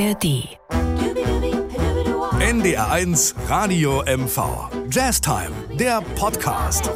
ARD. 0.00 0.56
NDR1 2.40 3.34
Radio 3.50 4.02
MV. 4.06 4.70
Jazz 4.90 5.20
Time, 5.20 5.50
der 5.78 6.00
Podcast. 6.14 6.90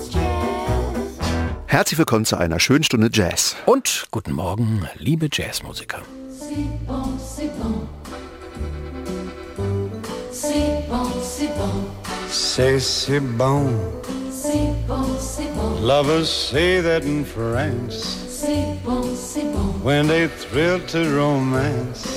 Herzlich 1.66 1.98
willkommen 1.98 2.25
zu 2.25 2.36
einer 2.36 2.59
schönen 2.59 2.82
Stunde 2.82 3.11
Jazz. 3.12 3.56
Und 3.66 4.06
guten 4.11 4.32
Morgen, 4.32 4.88
liebe 4.96 5.29
Jazzmusiker. 5.30 6.00
C'est 6.30 6.86
bon, 6.86 7.18
c'est 7.18 7.50
bon. 7.59 7.86
C'est 10.32 10.89
bon, 10.89 11.05
c'est 11.23 11.55
bon. 11.59 11.84
C'est 12.30 12.80
si 12.80 13.21
bon. 13.21 13.68
C'est 14.30 14.73
bon, 14.89 15.05
c'est 15.21 15.52
bon. 15.55 15.86
Lovers 15.86 16.25
say 16.27 16.80
that 16.80 17.05
in 17.07 17.23
France 17.25 18.16
C'est 18.30 18.64
bon, 18.82 19.02
c'est 19.14 19.45
bon. 19.52 19.75
when 19.82 20.07
they 20.09 20.27
thrill 20.29 20.80
to 20.86 21.00
romance. 21.18 22.13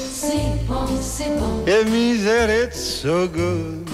C'est 1.18 1.30
bon, 1.30 1.66
c'est 1.66 1.72
bon. 1.72 1.82
It 1.82 1.88
means 1.90 2.26
that 2.26 2.52
it's 2.52 2.80
so 2.80 3.28
good. 3.28 3.90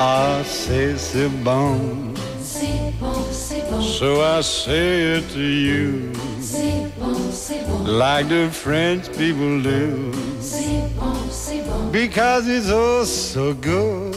Ah, 0.00 0.42
c'est 0.44 1.28
bon. 1.44 2.12
C'est 2.42 2.92
bon, 3.00 3.14
c'est 3.30 3.70
bon. 3.70 3.80
So 3.80 4.22
I 4.22 4.42
say 4.42 5.18
it 5.18 5.28
to 5.34 5.38
you 5.38 6.10
C'est 6.40 6.90
bon, 6.98 7.14
c'est 7.30 7.64
bon. 7.68 7.84
like 7.84 8.28
the 8.28 8.50
French 8.50 9.08
people 9.16 9.62
do. 9.62 10.10
C'est 10.40 10.82
bon, 10.98 11.14
c'est 11.30 11.62
bon. 11.64 11.92
Because 11.92 12.48
it's 12.48 12.68
oh 12.68 13.04
so 13.04 13.54
good. 13.54 14.16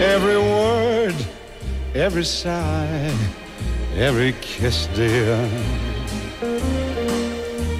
Every 0.00 0.36
word, 0.38 1.16
every 1.96 2.24
sigh, 2.24 3.10
every 3.98 4.34
kiss, 4.40 4.86
dear, 4.94 5.36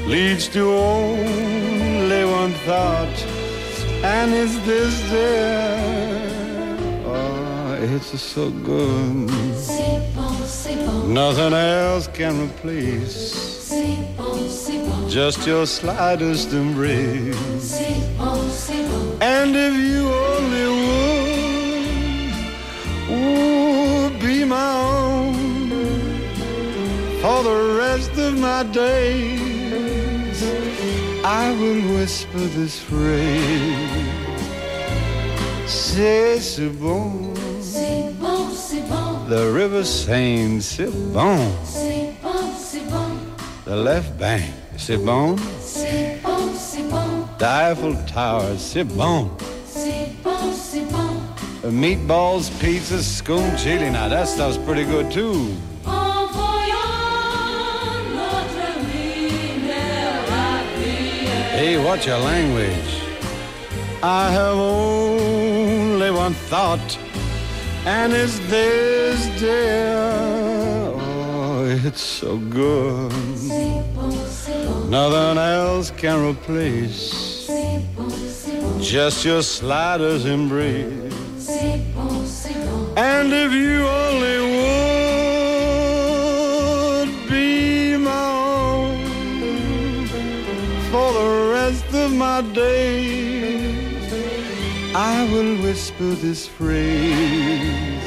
leads 0.06 0.48
to 0.48 0.73
only 0.73 2.24
one 2.24 2.52
thought, 2.66 3.16
and 4.02 4.32
it's 4.32 4.57
this, 4.66 4.95
dear. 5.10 5.76
Oh, 7.07 7.79
it's 7.80 8.21
so 8.21 8.51
good. 8.51 9.30
Nothing 11.09 11.52
else 11.52 12.09
can 12.09 12.49
replace 12.49 13.57
just 15.09 15.46
your 15.46 15.66
slightest 15.66 16.52
embrace. 16.52 17.80
And 19.21 19.57
if 19.57 19.74
you 19.74 20.12
only 20.12 20.66
would, 20.77 22.32
ooh, 23.10 24.10
be 24.21 24.45
my 24.45 24.73
own 24.82 25.34
for 27.23 27.43
the 27.43 27.59
rest 27.79 28.12
of 28.18 28.38
my 28.38 28.62
days, 28.65 29.96
I 31.29 31.51
will 31.59 31.99
whisper 31.99 32.38
this 32.55 32.79
phrase. 32.79 33.27
C'est 35.66 36.38
si 36.41 36.68
bon. 36.68 37.35
C'est 37.60 38.13
bon, 38.21 38.46
c'est 38.55 38.87
bon. 38.88 39.27
The 39.29 39.52
river 39.52 39.83
Seine, 39.85 40.60
c'est 40.60 40.88
bon. 41.13 41.37
C'est 41.65 42.13
bon, 42.23 42.30
c'est 42.57 42.88
bon. 42.88 43.10
The 43.65 43.74
left 43.74 44.16
bank, 44.16 44.43
c'est 44.77 44.99
bon. 44.99 45.35
C'est 45.60 46.21
bon, 46.23 46.52
c'est 46.57 46.88
bon. 46.88 47.27
The 47.40 47.43
Eiffel 47.43 47.96
Tower, 48.07 48.57
c'est 48.57 48.85
bon. 48.85 49.29
C'est 49.68 50.13
bon, 50.23 50.52
c'est 50.55 50.87
bon. 50.93 51.68
Meatballs, 51.68 52.49
pizza, 52.61 53.02
scone 53.02 53.59
chili. 53.59 53.90
Now 53.90 54.09
that 54.09 54.27
stuff's 54.27 54.59
pretty 54.59 54.85
good 54.85 55.11
too. 55.11 55.49
Hey, 61.66 61.78
what's 61.84 62.06
your 62.06 62.18
language? 62.18 63.02
I 64.00 64.31
have 64.31 64.56
only 64.56 66.12
one 66.12 66.32
thought, 66.32 66.97
and 67.84 68.12
it's 68.12 68.38
this, 68.50 69.27
dear. 69.41 69.97
Oh, 70.94 71.65
it's 71.84 72.00
so 72.00 72.38
good. 72.38 73.12
Nothing 74.88 75.38
else 75.38 75.91
can 75.91 76.25
replace 76.25 77.49
just 78.78 79.25
your 79.25 79.43
slightest 79.43 80.25
embrace. 80.25 81.49
And 82.97 83.32
if 83.32 83.50
you 83.50 83.88
only 83.88 84.56
my 92.16 92.41
days, 92.54 94.12
I 94.94 95.28
will 95.32 95.62
whisper 95.62 96.15
this 96.15 96.47
phrase. 96.47 98.03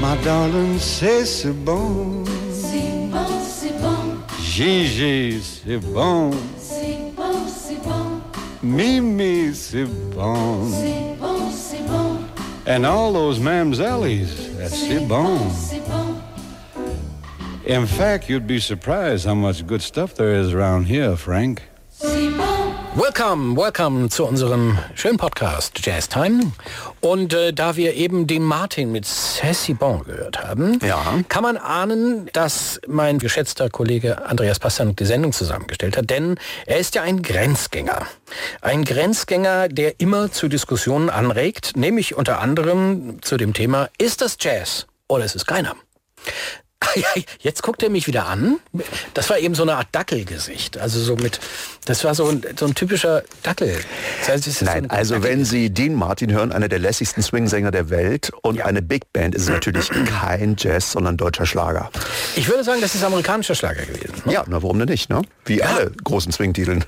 My 0.00 0.16
darling, 0.22 0.78
c'est 0.78 1.24
si 1.24 1.48
bon. 1.50 2.24
C'est 2.52 3.10
bon, 3.10 3.26
c'est 3.42 3.72
bon. 3.80 4.18
Gigi, 4.42 5.40
c'est 5.40 5.78
bon. 5.78 6.32
C'est 6.58 7.12
bon, 7.16 7.46
c'est 7.48 7.82
bon. 7.82 8.20
Mimi, 8.62 9.54
c'est 9.54 9.86
bon. 10.14 10.68
C'est 10.70 11.16
bon, 11.18 11.50
c'est 11.50 11.86
bon. 11.86 12.18
And 12.66 12.84
all 12.84 13.12
those 13.12 13.38
mamsellies, 13.40 14.56
that's 14.58 14.74
C'est 14.74 14.98
c'est 14.98 15.06
bon. 15.08 15.38
c'est 15.50 15.80
bon. 15.88 16.20
In 17.66 17.86
fact, 17.86 18.28
you'd 18.28 18.46
be 18.46 18.60
surprised 18.60 19.24
how 19.24 19.34
much 19.34 19.66
good 19.66 19.80
stuff 19.80 20.14
there 20.14 20.34
is 20.34 20.52
around 20.52 20.84
here, 20.86 21.16
Frank. 21.16 21.62
Welcome, 22.96 23.56
welcome 23.56 24.08
zu 24.08 24.24
unserem 24.24 24.78
schönen 24.94 25.16
Podcast 25.16 25.84
Jazz 25.84 26.08
Time. 26.08 26.52
Und 27.00 27.34
äh, 27.34 27.52
da 27.52 27.74
wir 27.74 27.94
eben 27.94 28.28
den 28.28 28.44
Martin 28.44 28.92
mit 28.92 29.04
C'est 29.04 29.74
Bon 29.74 30.04
gehört 30.04 30.44
haben, 30.44 30.78
Ja. 30.80 31.02
kann 31.28 31.42
man 31.42 31.56
ahnen, 31.56 32.30
dass 32.32 32.80
mein 32.86 33.18
geschätzter 33.18 33.68
Kollege 33.68 34.24
Andreas 34.26 34.60
Passan 34.60 34.94
die 34.94 35.04
Sendung 35.06 35.32
zusammengestellt 35.32 35.96
hat, 35.96 36.08
denn 36.08 36.36
er 36.66 36.78
ist 36.78 36.94
ja 36.94 37.02
ein 37.02 37.22
Grenzgänger. 37.22 38.06
Ein 38.60 38.84
Grenzgänger, 38.84 39.66
der 39.68 39.98
immer 39.98 40.30
zu 40.30 40.46
Diskussionen 40.48 41.10
anregt, 41.10 41.76
nämlich 41.76 42.14
unter 42.16 42.38
anderem 42.40 43.18
zu 43.22 43.36
dem 43.36 43.54
Thema, 43.54 43.88
ist 43.98 44.20
das 44.20 44.36
Jazz 44.38 44.86
oder 45.08 45.24
ist 45.24 45.34
es 45.34 45.46
keiner? 45.46 45.74
Jetzt 47.40 47.62
guckt 47.62 47.82
er 47.82 47.90
mich 47.90 48.06
wieder 48.06 48.26
an. 48.26 48.56
Das 49.14 49.30
war 49.30 49.38
eben 49.38 49.54
so 49.54 49.62
eine 49.62 49.76
Art 49.76 49.88
Dackelgesicht. 49.92 50.78
Also 50.78 51.00
so 51.00 51.16
mit, 51.16 51.40
das 51.84 52.04
war 52.04 52.14
so 52.14 52.26
ein, 52.28 52.42
so 52.58 52.66
ein 52.66 52.74
typischer 52.74 53.22
Dackel. 53.42 53.76
Das 54.20 54.28
heißt, 54.28 54.44
so 54.52 54.64
Nein, 54.64 54.84
ein 54.84 54.90
also 54.90 55.14
Dackel- 55.16 55.22
wenn 55.24 55.44
Sie 55.44 55.70
Dean 55.70 55.94
Martin 55.94 56.32
hören, 56.32 56.52
einer 56.52 56.68
der 56.68 56.78
lässigsten 56.78 57.22
Swing-Sänger 57.22 57.70
der 57.70 57.90
Welt 57.90 58.32
und 58.42 58.60
eine 58.62 58.82
Big 58.82 59.12
Band, 59.12 59.34
ist 59.34 59.42
es 59.42 59.48
natürlich 59.48 59.90
kein 60.20 60.56
Jazz, 60.58 60.92
sondern 60.92 61.16
deutscher 61.16 61.46
Schlager. 61.46 61.90
Ich 62.36 62.48
würde 62.48 62.64
sagen, 62.64 62.80
das 62.80 62.94
ist 62.94 63.04
amerikanischer 63.04 63.54
Schlager 63.54 63.82
gewesen. 63.84 64.22
Ne? 64.24 64.32
Ja, 64.32 64.44
na 64.46 64.62
warum 64.62 64.78
denn 64.78 64.88
nicht, 64.88 65.10
ne? 65.10 65.22
Wie 65.44 65.62
alle 65.62 65.90
großen 66.04 66.32
Swing-Titeln. 66.32 66.84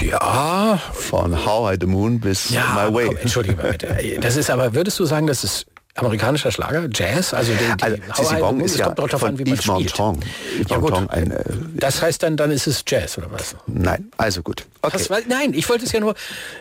Ja, 0.00 0.80
Von 0.92 1.44
How 1.44 1.74
I 1.74 1.76
the 1.80 1.86
Moon 1.86 2.20
bis 2.20 2.50
ja 2.50 2.86
My 2.88 2.94
Way. 2.94 3.06
komm, 3.06 3.16
entschuldige 3.16 3.56
mal 3.56 3.72
bitte. 3.72 3.96
Das 4.20 4.36
ist 4.36 4.48
aber, 4.50 4.74
würdest 4.74 4.98
du 5.00 5.04
sagen, 5.06 5.26
das 5.26 5.42
ist 5.42 5.66
amerikanischer 5.98 6.50
Schlager, 6.50 6.88
Jazz? 6.92 7.34
Also, 7.34 7.52
die, 7.52 7.58
die 7.58 7.82
Also, 7.82 7.96
Sissi 8.22 8.36
Bong 8.40 8.60
ist 8.60 8.76
ja 8.76 8.90
kommt 8.90 9.10
von 9.10 9.28
an, 9.28 9.38
wie 9.38 9.44
man 9.44 9.54
Yves. 9.54 9.66
Montand. 9.66 10.24
Yves 10.58 10.70
Ja. 10.70 10.78
Montand, 10.78 11.10
ein, 11.10 11.30
äh, 11.30 11.44
das 11.74 12.02
heißt 12.02 12.22
dann, 12.22 12.36
dann 12.36 12.50
ist 12.50 12.66
es 12.66 12.84
Jazz 12.86 13.18
oder 13.18 13.30
was? 13.30 13.56
Nein, 13.66 14.10
also 14.16 14.42
gut. 14.42 14.64
Okay. 14.82 15.04
Weil, 15.08 15.24
nein, 15.28 15.54
ich 15.54 15.68
wollte 15.68 15.84
es 15.84 15.92
ja 15.92 16.00
nur, 16.00 16.14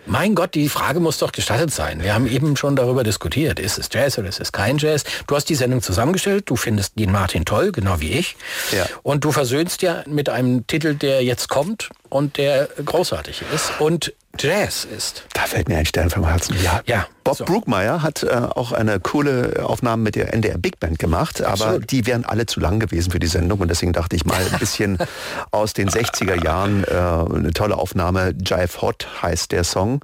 mein 0.05 0.33
Gott, 0.35 0.55
die 0.55 0.69
Frage 0.69 0.99
muss 0.99 1.19
doch 1.19 1.31
gestattet 1.31 1.71
sein. 1.71 2.01
Wir 2.01 2.13
haben 2.13 2.27
eben 2.27 2.57
schon 2.57 2.75
darüber 2.75 3.03
diskutiert, 3.03 3.59
ist 3.59 3.77
es 3.77 3.89
Jazz 3.91 4.17
oder 4.17 4.27
ist 4.29 4.39
es 4.39 4.51
kein 4.51 4.77
Jazz? 4.77 5.03
Du 5.27 5.35
hast 5.35 5.45
die 5.45 5.55
Sendung 5.55 5.81
zusammengestellt, 5.81 6.49
du 6.49 6.55
findest 6.55 6.97
den 6.97 7.11
Martin 7.11 7.45
toll, 7.45 7.71
genau 7.71 7.99
wie 7.99 8.11
ich. 8.13 8.35
Ja. 8.71 8.85
Und 9.03 9.23
du 9.23 9.31
versöhnst 9.31 9.81
ja 9.81 10.03
mit 10.07 10.29
einem 10.29 10.65
Titel, 10.67 10.95
der 10.95 11.23
jetzt 11.23 11.47
kommt 11.47 11.89
und 12.09 12.37
der 12.37 12.67
großartig 12.83 13.43
ist 13.53 13.79
und 13.79 14.13
Jazz 14.39 14.85
ist. 14.85 15.23
Da 15.33 15.41
fällt 15.41 15.67
mir 15.67 15.77
ein 15.77 15.85
Stern 15.85 16.09
vom 16.09 16.27
Herzen. 16.27 16.55
Ja, 16.63 16.81
Ja, 16.85 17.07
Bob 17.23 17.37
so. 17.37 17.45
Brookmeyer 17.45 18.03
hat 18.03 18.23
äh, 18.23 18.27
auch 18.27 18.71
eine 18.71 18.99
coole 18.99 19.63
Aufnahme 19.63 20.03
mit 20.03 20.15
der 20.15 20.33
NDR 20.33 20.57
Big 20.57 20.79
Band 20.79 20.99
gemacht, 20.99 21.41
aber 21.41 21.51
Absolut. 21.51 21.91
die 21.91 22.05
wären 22.05 22.23
alle 22.23 22.45
zu 22.45 22.59
lang 22.59 22.79
gewesen 22.79 23.11
für 23.11 23.19
die 23.19 23.27
Sendung 23.27 23.59
und 23.59 23.69
deswegen 23.69 23.93
dachte 23.93 24.15
ich 24.15 24.25
mal 24.25 24.39
ein 24.51 24.59
bisschen 24.59 24.99
aus 25.51 25.73
den 25.73 25.89
60er 25.89 26.43
Jahren 26.43 26.83
äh, 26.83 26.87
eine 26.87 27.51
tolle 27.51 27.77
Aufnahme. 27.77 28.33
Jive 28.39 28.81
Hot 28.81 29.07
heißt 29.21 29.51
der 29.51 29.63
Song 29.63 30.01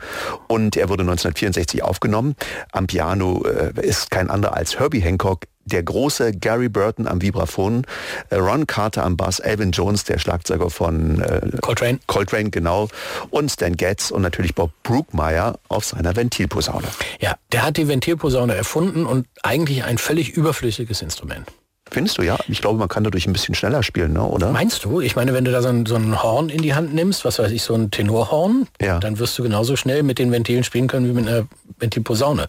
und 0.47 0.75
er 0.77 0.89
wurde 0.89 1.03
1964 1.03 1.83
aufgenommen. 1.83 2.35
Am 2.71 2.87
Piano 2.87 3.45
äh, 3.45 3.71
ist 3.81 4.09
kein 4.09 4.29
anderer 4.29 4.55
als 4.55 4.79
Herbie 4.79 5.01
Hancock 5.01 5.41
der 5.65 5.83
große 5.83 6.33
Gary 6.33 6.69
Burton 6.69 7.07
am 7.07 7.21
Vibraphon, 7.21 7.85
äh, 8.29 8.35
Ron 8.35 8.67
Carter 8.67 9.03
am 9.03 9.17
Bass, 9.17 9.39
Alvin 9.39 9.71
Jones, 9.71 10.03
der 10.03 10.19
Schlagzeuger 10.19 10.69
von 10.69 11.21
äh, 11.21 11.41
Coltrane. 11.61 11.99
Coltrane, 12.07 12.49
genau, 12.49 12.89
und 13.29 13.51
Stan 13.51 13.75
Getz 13.75 14.11
und 14.11 14.21
natürlich 14.21 14.55
Bob 14.55 14.71
Brookmeyer 14.83 15.59
auf 15.69 15.85
seiner 15.85 16.15
Ventilposaune. 16.15 16.87
Ja, 17.19 17.35
der 17.51 17.63
hat 17.63 17.77
die 17.77 17.87
Ventilposaune 17.87 18.55
erfunden 18.55 19.05
und 19.05 19.27
eigentlich 19.41 19.83
ein 19.83 19.97
völlig 19.97 20.31
überflüssiges 20.31 21.01
Instrument. 21.01 21.47
Findest 21.93 22.17
du, 22.17 22.23
ja? 22.23 22.37
Ich 22.47 22.59
glaube, 22.61 22.79
man 22.79 22.87
kann 22.89 23.03
dadurch 23.03 23.27
ein 23.27 23.33
bisschen 23.33 23.55
schneller 23.55 23.83
spielen, 23.83 24.13
ne? 24.13 24.23
oder? 24.23 24.51
Meinst 24.51 24.83
du? 24.83 24.99
Ich 24.99 25.15
meine, 25.15 25.33
wenn 25.33 25.45
du 25.45 25.51
da 25.51 25.61
so 25.61 25.69
ein, 25.69 25.85
so 25.85 25.95
ein 25.95 26.21
Horn 26.21 26.49
in 26.49 26.61
die 26.61 26.73
Hand 26.73 26.93
nimmst, 26.93 27.23
was 27.23 27.39
weiß 27.39 27.51
ich, 27.51 27.61
so 27.63 27.75
ein 27.75 27.91
Tenorhorn, 27.91 28.67
Ja. 28.81 28.99
dann 28.99 29.19
wirst 29.19 29.37
du 29.37 29.43
genauso 29.43 29.75
schnell 29.75 30.03
mit 30.03 30.19
den 30.19 30.31
Ventilen 30.31 30.63
spielen 30.63 30.87
können 30.87 31.07
wie 31.07 31.13
mit 31.13 31.27
einer 31.27 31.47
Ventilposaune. 31.79 32.47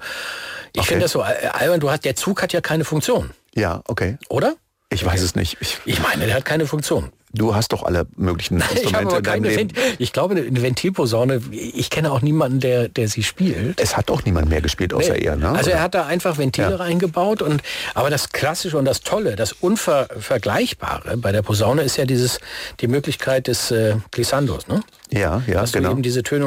Ich 0.72 0.80
Okay. 0.80 0.88
finde 0.88 1.02
das 1.04 1.12
so 1.12 1.22
al- 1.22 1.36
albern. 1.52 1.80
Du 1.80 1.90
hast, 1.90 2.04
der 2.04 2.16
Zug 2.16 2.42
hat 2.42 2.52
ja 2.52 2.60
keine 2.60 2.84
Funktion, 2.84 3.30
Ja, 3.54 3.82
okay. 3.86 4.16
oder? 4.28 4.54
Ich 4.94 5.04
weiß 5.04 5.20
es 5.22 5.34
nicht. 5.34 5.56
Ich, 5.60 5.78
Ich 5.84 6.00
meine, 6.00 6.26
der 6.26 6.36
hat 6.36 6.44
keine 6.44 6.66
Funktion. 6.66 7.10
du 7.32 7.52
hast 7.54 7.72
doch 7.72 7.82
alle 7.82 8.06
möglichen 8.16 8.58
Ich, 8.74 8.82
Instrumente 8.82 9.08
aber 9.08 9.16
in 9.18 9.24
deinem 9.24 9.44
Leben. 9.44 9.72
Ich 9.98 10.12
glaube, 10.12 10.36
eine 10.36 10.62
Ventilposaune, 10.62 11.40
ich 11.50 11.90
kenne 11.90 12.12
auch 12.12 12.20
niemanden, 12.22 12.60
der, 12.60 12.88
der 12.88 13.08
sie 13.08 13.24
spielt. 13.24 13.80
Es 13.80 13.96
hat 13.96 14.08
doch 14.08 14.24
niemand 14.24 14.48
mehr 14.48 14.60
gespielt, 14.60 14.94
außer 14.94 15.14
Nee. 15.14 15.24
er, 15.24 15.34
ne? 15.36 15.48
Also 15.50 15.70
er 15.70 15.82
hat 15.82 15.94
da 15.96 16.06
einfach 16.06 16.38
Ventile 16.38 16.70
Ja. 16.70 16.76
reingebaut 16.76 17.42
und 17.42 17.60
aber 17.94 18.08
das 18.08 18.30
Klassische 18.30 18.78
und 18.78 18.84
das 18.84 19.00
Tolle, 19.00 19.34
das 19.34 19.50
Unvergleichbare 19.52 21.16
bei 21.16 21.32
der 21.32 21.42
Posaune 21.42 21.82
ist 21.82 21.96
ja 21.96 22.04
dieses 22.06 22.38
die 22.80 22.86
Möglichkeit 22.86 23.48
des 23.48 23.72
äh, 23.72 23.96
Glissandos, 24.12 24.68
ne? 24.68 24.80
ja, 25.10 25.42
ja, 25.48 25.60
Dass 25.60 25.72
du 25.72 25.78
genau. 25.78 25.90
eben 25.90 26.02
diese 26.02 26.22
Töne 26.22 26.46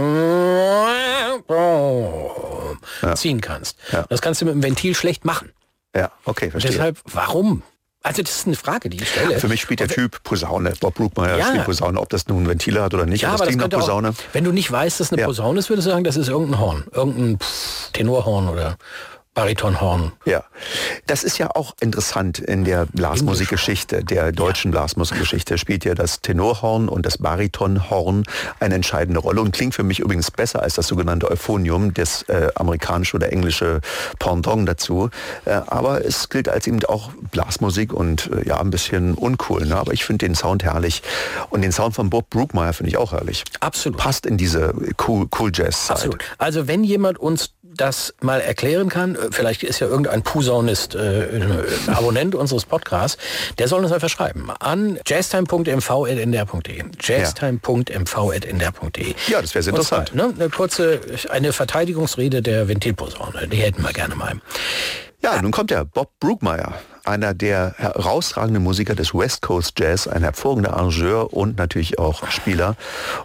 ziehen 3.15 3.41
kannst. 3.41 3.77
Ja. 3.91 4.05
Das 4.09 4.21
kannst 4.21 4.41
du 4.41 4.45
mit 4.45 4.53
dem 4.53 4.63
Ventil 4.63 4.95
schlecht 4.95 5.25
machen. 5.25 5.51
Ja, 5.95 6.11
okay, 6.25 6.49
verstehe. 6.51 6.71
Deshalb, 6.71 6.97
warum? 7.05 7.63
Also 8.07 8.21
das 8.23 8.35
ist 8.37 8.47
eine 8.47 8.55
Frage, 8.55 8.89
die 8.89 8.97
ich 8.97 9.09
stelle. 9.09 9.39
Für 9.39 9.47
mich 9.47 9.61
spielt 9.61 9.79
der 9.81 9.87
Typ 9.89 10.23
Posaune. 10.23 10.73
Bob 10.79 10.95
Brookmeyer 10.95 11.37
Ja. 11.37 11.45
spielt 11.47 11.65
Posaune, 11.65 11.99
ob 11.99 12.09
das 12.09 12.27
nun 12.27 12.47
Ventile 12.47 12.81
hat 12.81 12.93
oder 12.93 13.05
nicht. 13.05 13.21
ja, 13.21 13.33
aber 13.33 13.45
das 13.45 13.55
das 13.57 13.69
Posaune. 13.69 14.09
auch, 14.09 14.13
wenn 14.33 14.43
du 14.43 14.51
nicht 14.51 14.71
weißt, 14.71 14.99
dass 14.99 15.11
eine 15.11 15.21
Ja. 15.21 15.27
Posaune 15.27 15.59
ist, 15.59 15.69
würdest 15.69 15.87
du 15.87 15.91
sagen, 15.91 16.03
das 16.03 16.15
ist 16.17 16.29
irgendein 16.29 16.59
Horn. 16.59 16.83
Irgendein 16.93 17.37
pff, 17.39 17.91
Tenorhorn 17.93 18.49
oder 18.49 18.77
Baritonhorn. 19.37 20.13
Ja, 20.25 20.43
das 21.05 21.23
ist 21.23 21.37
ja 21.37 21.51
auch 21.53 21.75
interessant 21.79 22.39
in 22.39 22.63
der 22.63 22.87
Blasmusikgeschichte, 22.87 24.03
der 24.03 24.31
deutschen 24.31 24.71
Blasmusikgeschichte 24.71 25.59
spielt 25.59 25.85
ja 25.85 25.93
das 25.93 26.21
Tenorhorn 26.21 26.89
und 26.89 27.05
das 27.05 27.19
Baritonhorn 27.19 28.23
eine 28.59 28.73
entscheidende 28.73 29.19
Rolle 29.19 29.41
und 29.41 29.51
klingt 29.51 29.75
für 29.75 29.83
mich 29.83 29.99
übrigens 29.99 30.31
besser 30.31 30.63
als 30.63 30.73
das 30.73 30.87
sogenannte 30.87 31.29
Euphonium, 31.29 31.93
das 31.93 32.23
äh, 32.23 32.49
amerikanische 32.55 33.15
oder 33.15 33.31
englische 33.31 33.81
Pendant 34.17 34.67
dazu. 34.67 35.11
Äh, 35.45 35.61
aber 35.67 36.03
es 36.03 36.29
gilt 36.29 36.49
als 36.49 36.65
eben 36.65 36.83
auch 36.85 37.11
Blasmusik 37.29 37.93
und 37.93 38.31
äh, 38.31 38.47
ja, 38.47 38.59
ein 38.59 38.71
bisschen 38.71 39.13
uncool. 39.13 39.67
Ne? 39.67 39.75
Aber 39.75 39.93
ich 39.93 40.03
finde 40.03 40.25
den 40.25 40.33
Sound 40.33 40.63
herrlich 40.63 41.03
und 41.51 41.61
den 41.61 41.71
Sound 41.71 41.93
von 41.93 42.09
Bob 42.09 42.31
Brookmeyer 42.31 42.73
finde 42.73 42.89
ich 42.89 42.97
auch 42.97 43.11
herrlich. 43.11 43.43
Absolut. 43.59 43.99
Passt 43.99 44.25
in 44.25 44.37
diese 44.37 44.73
cool, 45.07 45.27
cool 45.37 45.51
Jazz-Zeit. 45.53 45.97
Absolut. 45.97 46.23
Also 46.39 46.67
wenn 46.67 46.83
jemand 46.83 47.19
uns 47.19 47.51
das 47.77 48.13
mal 48.21 48.41
erklären 48.41 48.89
kann, 48.89 49.15
äh, 49.15 49.29
vielleicht 49.31 49.63
ist 49.63 49.79
ja 49.79 49.87
irgendein 49.87 50.21
Posaunist 50.23 50.95
äh, 50.95 51.29
ein 51.35 51.65
Abonnent 51.93 52.35
unseres 52.35 52.65
Podcasts, 52.65 53.17
der 53.57 53.67
soll 53.67 53.83
uns 53.83 53.91
einfach 53.91 54.09
schreiben 54.09 54.49
an 54.59 54.99
jazztime.mv.ndr.de. 55.05 56.83
jazztime.mv.ndr.de. 56.99 59.15
Ja, 59.27 59.41
das 59.41 59.55
wäre 59.55 59.63
sehr 59.63 59.73
Und 59.73 59.83
zwar, 59.83 59.99
interessant. 59.99 60.37
Ne, 60.37 60.39
eine 60.39 60.49
kurze, 60.49 60.99
eine 61.29 61.53
Verteidigungsrede 61.53 62.41
der 62.41 62.67
Ventilposaune, 62.67 63.47
die 63.47 63.57
hätten 63.57 63.83
wir 63.83 63.93
gerne 63.93 64.15
mal. 64.15 64.33
Ja, 65.21 65.41
nun 65.41 65.51
kommt 65.51 65.71
der 65.71 65.83
Bob 65.83 66.11
Brookmeyer, 66.19 66.75
einer 67.03 67.33
der 67.33 67.73
herausragenden 67.77 68.61
Musiker 68.61 68.93
des 68.93 69.15
West 69.15 69.41
Coast 69.41 69.79
Jazz, 69.79 70.07
ein 70.07 70.21
hervorragender 70.21 70.73
Arrangeur 70.73 71.33
und 71.33 71.57
natürlich 71.57 71.97
auch 71.97 72.29
Spieler. 72.29 72.75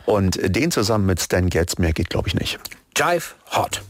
Und 0.07 0.39
den 0.43 0.71
zusammen 0.71 1.05
mit 1.05 1.21
Stan 1.21 1.51
Getz, 1.51 1.77
mehr 1.79 1.93
geht 1.93 2.09
glaube 2.09 2.29
ich 2.29 2.35
nicht. 2.35 2.59
Jive 2.97 3.35
Hot. 3.51 3.83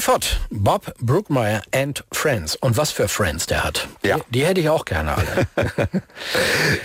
Hot, 0.00 0.40
Bob 0.50 0.92
Brookmeyer 0.98 1.62
and 1.72 2.02
Friends. 2.10 2.56
Und 2.56 2.76
was 2.76 2.90
für 2.90 3.06
Friends 3.06 3.46
der 3.46 3.62
hat. 3.62 3.86
Ja. 4.02 4.16
Die, 4.16 4.22
die 4.32 4.44
hätte 4.44 4.60
ich 4.60 4.68
auch 4.68 4.84
gerne 4.84 5.16
alle. 5.16 5.46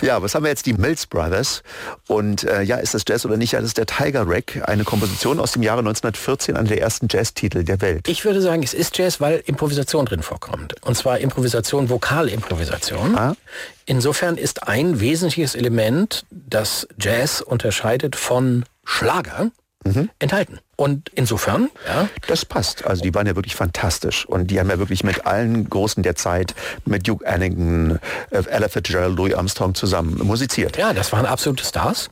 Ja, 0.00 0.22
was 0.22 0.34
haben 0.34 0.44
wir 0.44 0.48
jetzt? 0.48 0.66
Die 0.66 0.72
Mills 0.72 1.06
Brothers. 1.06 1.62
Und 2.06 2.44
äh, 2.44 2.62
ja, 2.62 2.76
ist 2.76 2.94
das 2.94 3.02
Jazz 3.06 3.26
oder 3.26 3.36
nicht? 3.36 3.52
Ja, 3.52 3.60
das 3.60 3.68
ist 3.68 3.78
der 3.78 3.86
Tiger 3.86 4.24
Rack, 4.26 4.62
eine 4.68 4.84
Komposition 4.84 5.40
aus 5.40 5.52
dem 5.52 5.62
Jahre 5.62 5.80
1914, 5.80 6.56
einer 6.56 6.68
der 6.68 6.80
ersten 6.80 7.08
Jazztitel 7.10 7.64
der 7.64 7.80
Welt. 7.80 8.08
Ich 8.08 8.24
würde 8.24 8.40
sagen, 8.40 8.62
es 8.62 8.74
ist 8.74 8.96
Jazz, 8.96 9.20
weil 9.20 9.42
Improvisation 9.46 10.06
drin 10.06 10.22
vorkommt. 10.22 10.74
Und 10.82 10.96
zwar 10.96 11.18
Improvisation, 11.18 11.90
Vokalimprovisation. 11.90 13.16
Ah. 13.16 13.34
Insofern 13.86 14.36
ist 14.36 14.68
ein 14.68 15.00
wesentliches 15.00 15.54
Element, 15.54 16.24
das 16.30 16.86
Jazz 16.98 17.40
unterscheidet 17.40 18.14
von 18.14 18.64
Schlager, 18.84 19.50
Mhm. 19.82 20.10
enthalten. 20.18 20.58
Und 20.76 21.10
insofern, 21.14 21.70
ja, 21.86 22.08
Das 22.26 22.44
passt. 22.44 22.84
Also 22.86 23.02
die 23.02 23.14
waren 23.14 23.26
ja 23.26 23.34
wirklich 23.34 23.54
fantastisch. 23.56 24.26
Und 24.26 24.50
die 24.50 24.60
haben 24.60 24.68
ja 24.68 24.78
wirklich 24.78 25.04
mit 25.04 25.26
allen 25.26 25.70
Großen 25.70 26.02
der 26.02 26.16
Zeit, 26.16 26.54
mit 26.84 27.08
Duke 27.08 27.24
Ellington, 27.24 27.98
äh, 28.30 28.42
Ella 28.50 28.68
Fitzgerald, 28.68 29.16
Louis 29.16 29.32
Armstrong 29.34 29.74
zusammen 29.74 30.18
musiziert. 30.22 30.76
ja, 30.76 30.92
das 30.92 31.12
waren 31.12 31.24
absolute 31.24 31.64
Stars. 31.64 32.10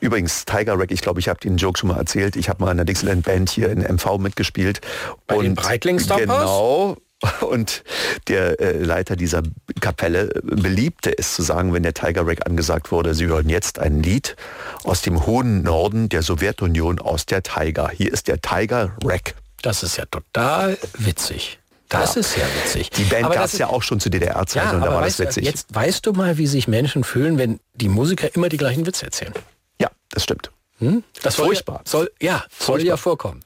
Übrigens, 0.00 0.44
Tiger 0.44 0.78
Rack, 0.78 0.90
ich 0.90 1.00
glaube, 1.00 1.20
ich 1.20 1.28
habe 1.28 1.40
den 1.40 1.56
Joke 1.56 1.78
schon 1.78 1.88
mal 1.88 1.96
erzählt. 1.96 2.36
Ich 2.36 2.50
habe 2.50 2.62
mal 2.62 2.70
in 2.70 2.76
der 2.76 2.86
Dixieland 2.86 3.24
Band 3.24 3.48
hier 3.48 3.70
in 3.70 3.80
MV 3.80 4.18
mitgespielt. 4.18 4.80
Bei 5.26 5.38
den 5.38 5.54
Breitling-Stompers? 5.54 6.26
Genau. 6.26 6.96
Und 7.40 7.84
der 8.28 8.60
äh, 8.60 8.78
Leiter 8.78 9.14
dieser 9.16 9.42
Kapelle 9.80 10.28
beliebte 10.42 11.16
es 11.18 11.34
zu 11.34 11.42
sagen, 11.42 11.72
wenn 11.74 11.82
der 11.82 11.94
Tiger 11.94 12.26
Rack 12.26 12.46
angesagt 12.46 12.90
wurde, 12.92 13.14
Sie 13.14 13.26
hören 13.26 13.48
jetzt 13.48 13.78
ein 13.78 14.02
Lied 14.02 14.36
aus 14.84 15.02
dem 15.02 15.26
hohen 15.26 15.62
Norden 15.62 16.08
der 16.08 16.22
Sowjetunion 16.22 16.98
aus 16.98 17.26
der 17.26 17.42
Tiger. 17.42 17.90
Hier 17.90 18.12
ist 18.12 18.28
der 18.28 18.40
Tiger 18.40 18.96
Rack. 19.04 19.34
Das 19.62 19.82
ist 19.82 19.98
ja 19.98 20.04
total 20.06 20.78
witzig. 20.96 21.58
Das 21.90 22.16
ist 22.16 22.36
ja 22.36 22.44
witzig. 22.62 22.88
Die 22.90 23.02
Band 23.04 23.30
gab 23.32 23.44
es 23.46 23.58
ja 23.58 23.66
auch 23.66 23.82
schon 23.82 23.98
zu 24.00 24.10
DDR-Zeiten 24.10 24.68
Ja, 24.68 24.74
und 24.76 24.80
da 24.82 24.94
war 24.94 25.02
das 25.02 25.18
witzig. 25.18 25.44
jetzt 25.44 25.74
weißt 25.74 26.06
du 26.06 26.12
mal, 26.12 26.38
wie 26.38 26.46
sich 26.46 26.68
Menschen 26.68 27.02
fühlen, 27.04 27.36
wenn 27.36 27.58
die 27.74 27.88
Musiker 27.88 28.34
immer 28.34 28.48
die 28.48 28.56
gleichen 28.58 28.86
Witze 28.86 29.04
erzählen. 29.04 29.34
Ja, 29.80 29.90
das 30.10 30.22
stimmt. 30.22 30.50
Hm? 30.80 31.04
Das 31.22 31.36
soll 31.36 31.46
Furchtbar. 31.46 31.76
Ja, 31.84 31.90
soll, 31.90 32.10
ja, 32.20 32.44
soll 32.58 32.82
ja 32.82 32.96
vorkommen. 32.96 33.40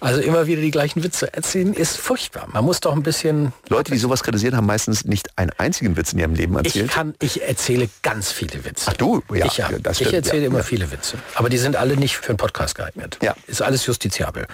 Also 0.00 0.20
immer 0.20 0.46
wieder 0.46 0.62
die 0.62 0.70
gleichen 0.70 1.02
Witze 1.02 1.32
erzählen 1.34 1.74
ist 1.74 1.96
furchtbar. 1.98 2.46
Man 2.52 2.64
muss 2.64 2.80
doch 2.80 2.92
ein 2.92 3.02
bisschen... 3.02 3.52
Leute, 3.68 3.90
die 3.92 3.98
sowas 3.98 4.22
kritisieren, 4.22 4.56
haben 4.56 4.66
meistens 4.66 5.04
nicht 5.04 5.36
einen 5.36 5.50
einzigen 5.58 5.96
Witz 5.96 6.12
in 6.12 6.20
ihrem 6.20 6.34
Leben 6.34 6.52
Ich 6.60 6.76
erzählt. 6.76 6.90
kann, 6.92 7.14
ich 7.20 7.42
erzähle 7.42 7.88
ganz 8.02 8.30
viele 8.30 8.64
Witze. 8.64 8.86
Ach 8.88 8.94
du? 8.94 9.22
Ja, 9.34 9.46
ich, 9.46 9.56
ja. 9.56 9.68
das 9.80 10.00
ich 10.00 10.12
erzähle 10.12 10.42
ja. 10.42 10.46
immer 10.46 10.58
Ja. 10.58 10.64
viele 10.64 10.90
Witze. 10.92 11.18
Aber 11.34 11.48
die 11.48 11.58
sind 11.58 11.74
alle 11.76 11.96
nicht 11.96 12.16
für 12.16 12.28
einen 12.28 12.36
Podcast 12.38 12.76
geeignet. 12.76 13.18
Ja. 13.20 13.34
Ist 13.48 13.62
alles 13.62 13.84
justiziabel. 13.86 14.46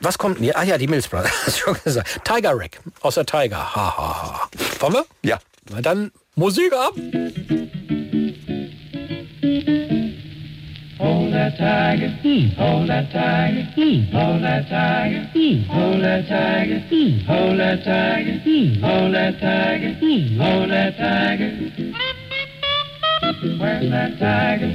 Was 0.00 0.18
kommt 0.18 0.36
denn 0.36 0.44
hier? 0.44 0.58
Ah 0.58 0.64
ja, 0.64 0.76
die 0.76 0.86
Mills 0.88 1.08
Brothers. 1.08 1.32
Tiger 2.24 2.52
Rack. 2.58 2.80
Außer 3.00 3.24
Tiger. 3.24 3.74
Ha, 3.74 3.96
ha, 3.96 4.22
ha. 4.22 4.48
Wollen 4.80 4.92
wir? 4.94 5.04
Ja. 5.22 5.38
Na 5.70 5.80
dann 5.80 6.12
Musik 6.34 6.72
ab. 6.74 6.92
Hold 11.02 11.32
that 11.32 11.58
tiger, 11.58 12.10
hmm. 12.22 12.54
hold 12.54 12.88
that 12.88 13.10
tiger, 13.10 13.62
hmm. 13.74 14.14
hold 14.14 14.44
that 14.44 14.68
tiger, 14.68 15.28
hmm. 15.34 15.62
hold 15.64 16.00
that 16.00 16.28
tiger, 16.28 16.78
hold 17.26 17.58
that 17.58 17.82
tiger, 17.82 18.38
hold 18.78 19.12
that 19.12 19.40
tiger, 19.40 19.94
hold 20.38 20.70
that 20.70 20.96
tiger. 20.96 22.21
Where's 23.22 23.88
that 23.90 24.18
tiger? 24.18 24.66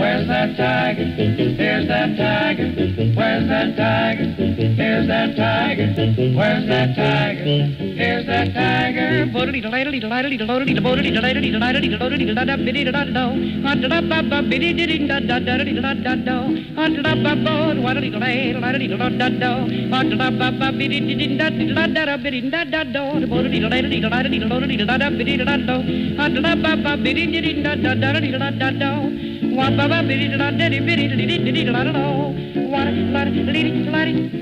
Where's 0.00 0.26
that 0.28 0.56
tiger? 0.56 1.04
Here's 1.04 1.86
that 1.88 2.16
tiger. 2.16 2.64
Where's 3.12 3.48
that 3.48 3.76
tiger? 3.76 4.24
Here's 4.40 5.06
that 5.06 5.36
tiger. 5.36 5.86
Where's 6.34 6.66
that 6.68 6.96
tiger? 6.96 7.44
Here's 8.00 8.24
that 8.26 8.54
tiger. 8.54 9.26
Bodily 9.30 9.60
delightedly 9.60 10.00
delightedly 10.00 10.38
delightedly 10.38 10.74
delightedly 10.74 11.10
delightedly 11.12 11.50
delightedly 11.50 11.88
delightedly 11.90 12.24
delightedly 12.24 12.64
biddy 12.64 12.84
da 12.84 12.92
da 12.92 13.04
da 13.04 13.76
da 13.76 13.88
da 13.88 14.00
ba 14.00 14.22
ba 14.30 14.38
biddy 14.48 14.72
diddy 14.72 15.06
da 15.06 15.20
da 15.20 15.38
da 15.38 15.58
da 15.58 15.64
da 15.64 15.94
da 15.94 16.16
da 16.16 16.36
da 17.04 17.14
ba 17.20 17.34
ba 17.36 17.44
delightedly 17.74 18.10
delightedly 18.10 18.88
delightedly 18.88 18.88
da 18.88 19.28
da 19.28 20.02
da 20.16 20.30
ba 20.40 20.48
ba 20.58 20.72
biddy 20.72 21.00
diddy 21.08 21.36
da 21.36 21.50
da 21.50 21.86
da 21.86 22.04
da 22.08 22.16
biddy 22.16 22.40
da 22.50 22.64
da 22.64 22.82
da 22.84 23.02
bodily 23.28 23.60
delightedly 23.60 24.00
delightedly 24.00 24.38
delightedly 24.40 24.76
da 24.88 24.96
da 24.96 25.10
biddy 25.10 25.36
da 25.36 25.44
da 25.44 25.76
da 26.16 26.40
da 26.46 26.54
ba 26.64 26.72
ba 26.84 26.96
biddy 26.96 27.26
diddy 27.34 27.52
da 27.62 27.74
da 27.76 27.94
da 28.00 28.12
da 28.12 28.20
da 28.20 28.50
da 28.50 28.70
da 28.80 28.90
Wa 29.56 29.66
ba 29.76 29.84
ba 29.88 29.98
biddy 30.08 30.28
da 30.32 30.36
da 30.38 30.50
da 30.58 30.68
biddy 30.86 31.04
diddy 31.08 31.36
diddy 31.44 31.64
da 31.64 31.72
da 31.84 31.92
da 31.92 32.04
Wa 32.72 32.84
da 32.84 32.90
da 32.90 33.24
da 33.24 33.52
da 33.52 33.52
da 33.92 34.40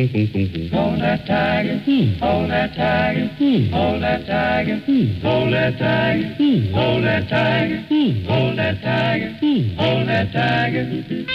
Hold 0.00 1.00
that 1.00 1.26
tiger, 1.26 1.76
hold 2.20 2.50
that 2.50 2.74
tiger, 2.74 3.26
hold 3.70 4.02
that 4.02 4.26
tiger, 4.26 4.80
hold 5.20 5.52
that 5.52 5.78
tiger, 5.78 6.34
hold 6.72 7.04
that 7.04 7.28
tiger, 7.28 7.84
hold 8.26 8.56
that 8.56 8.80
tiger, 8.82 9.36
hold 9.76 10.08
that 10.08 10.32
tiger. 10.32 11.26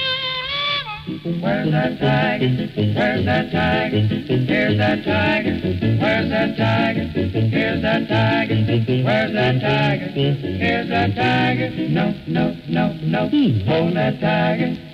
Where's 1.39 1.69
that 1.71 1.99
tiger? 1.99 2.47
Where's 2.95 3.25
that 3.25 3.51
tiger? 3.51 3.99
Here's 3.99 4.77
that 4.77 5.03
tiger. 5.03 5.53
Where's 6.01 6.29
that 6.29 6.57
tiger? 6.57 7.03
Here's 7.03 7.81
that 7.83 8.07
tiger. 8.07 8.55
Where's 9.03 9.33
that 9.33 9.61
tiger? 9.61 10.07
Here's 10.07 10.89
that 10.89 11.15
tiger. 11.15 11.69
No, 11.89 12.15
no, 12.25 12.55
no, 12.67 12.93
no. 13.03 13.29
Hold 13.67 13.95
that 13.95 14.19
tiger. 14.19 14.84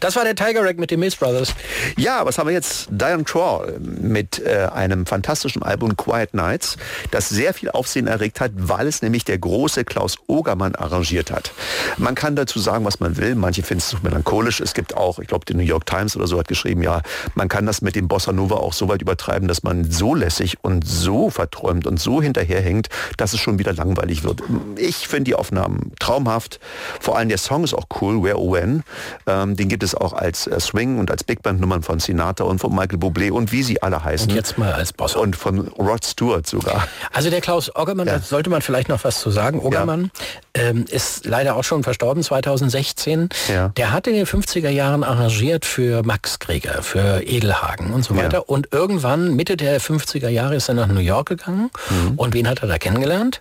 Das 0.00 0.16
war 0.16 0.24
der 0.24 0.34
Tiger 0.34 0.62
Rack 0.62 0.78
mit 0.78 0.90
den 0.90 1.00
Mills 1.00 1.16
Brothers. 1.16 1.54
Ja, 1.96 2.24
was 2.24 2.38
haben 2.38 2.46
wir 2.46 2.54
jetzt? 2.54 2.88
Diane 2.90 3.24
Crawl 3.24 3.78
mit 3.80 4.38
äh, 4.44 4.68
einem 4.72 5.06
fantastischen 5.06 5.62
Album 5.62 5.96
Quiet 5.96 6.34
Nights, 6.34 6.76
das 7.10 7.28
sehr 7.28 7.54
viel 7.54 7.70
Aufsehen 7.70 8.06
erregt 8.06 8.40
hat, 8.40 8.52
weil 8.54 8.86
es 8.86 9.02
nämlich 9.02 9.24
der 9.24 9.38
große 9.38 9.84
Klaus 9.84 10.16
Ogermann 10.26 10.74
arrangiert 10.74 11.30
hat. 11.30 11.52
Man 11.96 12.14
kann 12.14 12.36
dazu 12.36 12.58
sagen, 12.58 12.84
was 12.84 13.00
man 13.00 13.16
will. 13.16 13.34
Manche 13.34 13.62
finden 13.62 13.80
es 13.80 13.88
zu 13.88 13.96
melancholisch. 14.02 14.60
Es 14.60 14.74
gibt 14.74 14.96
auch, 14.96 15.18
ich 15.18 15.28
glaube, 15.28 15.44
die 15.46 15.54
New 15.54 15.62
York 15.62 15.86
Times 15.86 16.16
oder 16.16 16.26
so 16.26 16.38
hat 16.38 16.48
geschrieben, 16.48 16.82
ja, 16.82 17.02
man 17.34 17.48
kann 17.48 17.66
das 17.66 17.82
mit 17.82 17.96
dem 17.96 18.08
Bossa 18.08 18.32
Nova 18.32 18.56
auch 18.56 18.72
so 18.72 18.88
weit 18.88 19.02
übertreiben, 19.02 19.48
dass 19.48 19.62
man 19.62 19.90
so 19.90 20.14
lässig 20.14 20.56
und 20.62 20.86
so 20.86 21.30
verträumt 21.30 21.86
und 21.86 21.98
so 21.98 22.22
hinterherhängt, 22.22 22.88
dass 23.16 23.32
es 23.32 23.40
schon 23.40 23.58
wieder 23.58 23.72
langweilig 23.72 24.24
wird. 24.24 24.42
Ich 24.76 25.08
finde 25.08 25.24
die 25.24 25.34
Aufnahmen 25.34 25.92
traumhaft. 25.98 26.60
Vor 27.00 27.16
allem 27.16 27.28
der 27.28 27.38
Song 27.38 27.64
ist 27.64 27.74
auch 27.74 27.86
cool, 28.00 28.22
Where 28.22 28.38
Oh 28.38 28.52
When. 28.52 28.82
Ähm, 29.26 29.56
den 29.56 29.68
gibt 29.68 29.82
es 29.82 29.87
auch 29.94 30.12
als 30.12 30.46
äh, 30.46 30.58
Swing 30.60 30.98
und 30.98 31.10
als 31.10 31.24
Big 31.24 31.42
Band 31.42 31.60
Nummern 31.60 31.82
von 31.82 31.98
Sinatra 32.00 32.44
und 32.44 32.58
von 32.58 32.74
Michael 32.74 32.98
Bublé 32.98 33.30
und 33.30 33.52
wie 33.52 33.62
sie 33.62 33.82
alle 33.82 34.02
heißen. 34.04 34.30
Und 34.30 34.36
jetzt 34.36 34.58
mal 34.58 34.72
als 34.72 34.92
Boss. 34.92 35.16
Und 35.16 35.36
von 35.36 35.68
Rod 35.68 36.04
Stewart 36.04 36.46
sogar. 36.46 36.86
Also 37.12 37.30
der 37.30 37.40
Klaus 37.40 37.74
Oggermann, 37.74 38.06
Ja. 38.06 38.14
da 38.14 38.20
sollte 38.20 38.50
man 38.50 38.62
vielleicht 38.62 38.88
noch 38.88 39.04
was 39.04 39.20
zu 39.20 39.30
sagen. 39.30 39.60
Oggermann 39.60 40.10
ähm, 40.54 40.84
ist 40.90 41.24
leider 41.26 41.56
auch 41.56 41.64
schon 41.64 41.82
verstorben 41.82 42.22
2016. 42.22 43.28
Ja. 43.52 43.68
Der 43.70 43.92
hat 43.92 44.06
in 44.06 44.14
den 44.14 44.26
50er 44.26 44.70
Jahren 44.70 45.04
arrangiert 45.04 45.64
für 45.64 46.02
Max 46.02 46.38
Krieger, 46.38 46.82
für 46.82 47.22
Edelhagen 47.22 47.92
und 47.92 48.04
so 48.04 48.14
Ja. 48.14 48.24
weiter. 48.24 48.48
Und 48.48 48.68
irgendwann, 48.72 49.34
Mitte 49.34 49.56
der 49.56 49.80
50er 49.80 50.28
Jahre, 50.28 50.56
ist 50.56 50.68
er 50.68 50.74
nach 50.74 50.88
New 50.88 51.00
York 51.00 51.28
gegangen. 51.28 51.70
Mhm. 51.90 52.14
Und 52.18 52.34
wen 52.34 52.48
hat 52.48 52.62
er 52.62 52.68
da 52.68 52.78
kennengelernt? 52.78 53.40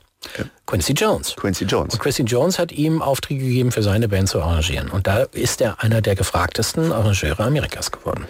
Quincy 0.65 0.93
Jones. 0.93 1.35
Quincy 1.35 1.65
Jones. 1.65 1.93
Und 1.93 1.99
Quincy 1.99 2.23
Jones 2.23 2.59
hat 2.59 2.71
ihm 2.71 3.01
Aufträge 3.01 3.45
gegeben, 3.45 3.71
für 3.71 3.83
seine 3.83 4.09
Band 4.09 4.27
zu 4.27 4.41
arrangieren. 4.41 4.89
Und 4.89 5.07
da 5.07 5.23
ist 5.31 5.61
er 5.61 5.81
einer 5.81 6.01
der 6.01 6.15
gefragtesten 6.15 6.91
Arrangeure 6.91 7.43
Amerikas 7.43 7.91
geworden. 7.91 8.25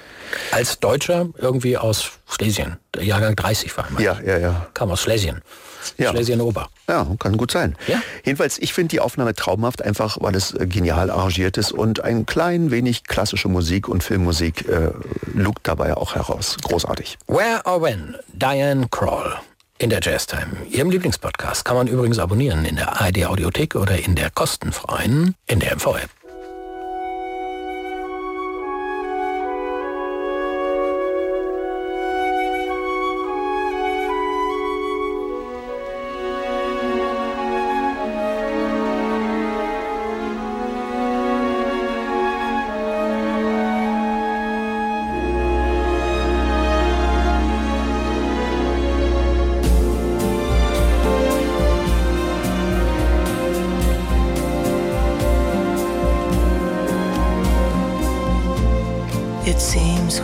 Als 0.52 0.80
Deutscher 0.80 1.30
irgendwie 1.38 1.78
aus 1.78 2.12
Schlesien. 2.30 2.78
Der 2.94 3.04
Jahrgang 3.04 3.36
30 3.36 3.76
war 3.78 3.88
er. 3.98 4.02
Ja, 4.02 4.20
ja, 4.24 4.38
ja. 4.38 4.68
Kam 4.74 4.92
aus 4.92 5.02
Schlesien. 5.02 5.42
Ja. 5.98 6.12
Schlesien-Ober. 6.12 6.68
Ja, 6.90 7.08
kann 7.18 7.38
gut 7.38 7.52
sein. 7.52 7.76
Ja. 7.88 8.02
Jedenfalls, 8.26 8.60
ich 8.60 8.74
finde 8.74 8.90
die 8.90 9.00
Aufnahme 9.00 9.34
traumhaft, 9.34 9.82
einfach 9.82 10.18
weil 10.20 10.36
es 10.36 10.54
äh, 10.54 10.68
genial 10.68 11.10
arrangiert 11.10 11.58
ist 11.58 11.72
und 11.72 12.04
ein 12.04 12.26
klein 12.26 12.72
wenig 12.72 13.06
klassische 13.06 13.48
Musik 13.48 13.88
und 13.88 14.04
Filmmusik 14.04 14.68
äh, 14.68 14.92
lugt 15.34 15.68
dabei 15.68 15.96
auch 15.96 16.16
heraus. 16.16 16.58
Großartig. 16.62 17.18
Where 17.28 17.62
or 17.64 17.82
When, 17.82 18.18
Diane 18.34 18.88
Kroll 18.92 19.34
in 19.78 19.90
der 19.90 20.00
Jazztime. 20.02 20.66
Ihrem 20.70 20.90
Lieblingspodcast 20.90 21.66
kann 21.66 21.78
man 21.78 21.88
übrigens 21.88 22.20
abonnieren 22.20 22.66
in 22.66 22.76
der 22.76 23.02
ARD 23.02 23.26
Audiothek 23.26 23.76
oder 23.76 23.98
in 23.98 24.16
der 24.16 24.30
kostenfreien 24.30 25.36
in 25.46 25.60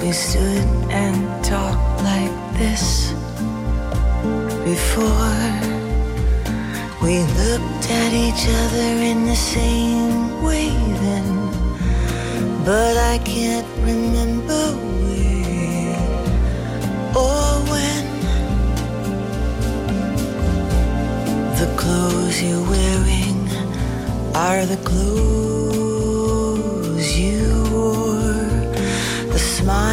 we 0.03 0.11
stood 0.11 0.67
and 0.91 1.15
talked 1.45 2.03
like 2.03 2.35
this 2.57 3.13
before. 4.65 5.49
We 7.01 7.19
looked 7.39 7.85
at 7.89 8.11
each 8.11 8.45
other 8.61 8.89
in 9.11 9.25
the 9.25 9.35
same 9.35 10.43
way 10.43 10.69
then, 11.03 11.27
but 12.65 12.97
I 12.97 13.17
can't 13.23 13.67
remember 13.91 14.63
where 15.03 15.99
or 17.15 17.47
when. 17.71 18.05
The 21.61 21.69
clothes 21.77 22.37
you're 22.43 22.67
wearing 22.75 23.41
are 24.35 24.65
the 24.65 24.81
clothes 24.89 25.97
you 27.17 27.63
wore. 27.71 28.51
The 29.33 29.39
smile 29.39 29.92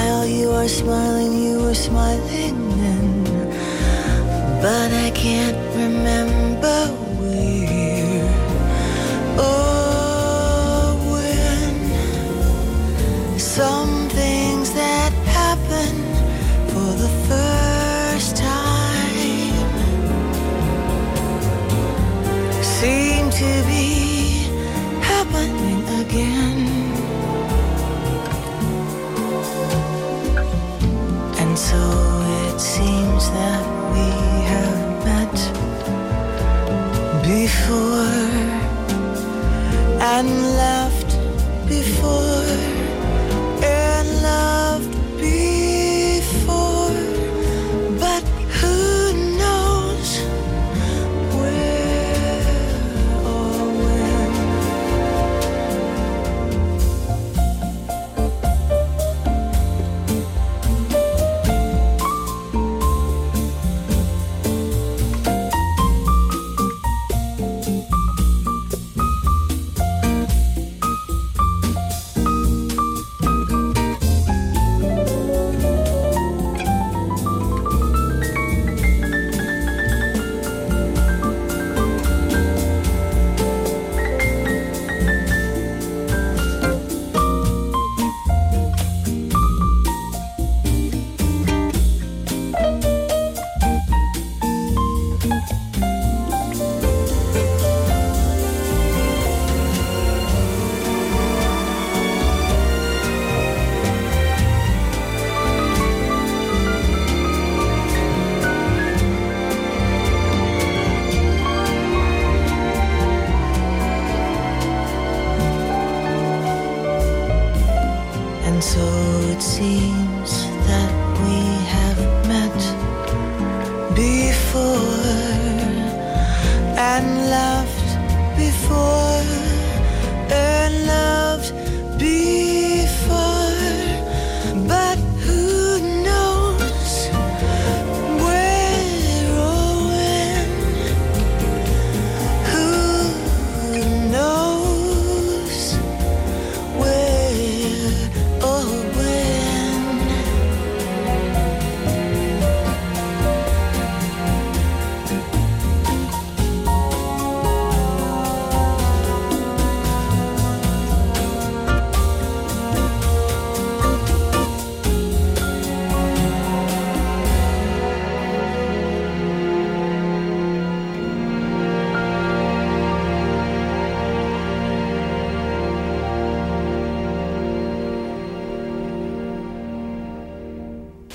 smiling, 0.71 1.33
you 1.43 1.61
were 1.65 1.75
smiling 1.75 2.57
then. 2.79 3.25
But 4.63 4.93
I 4.93 5.11
can't 5.11 5.60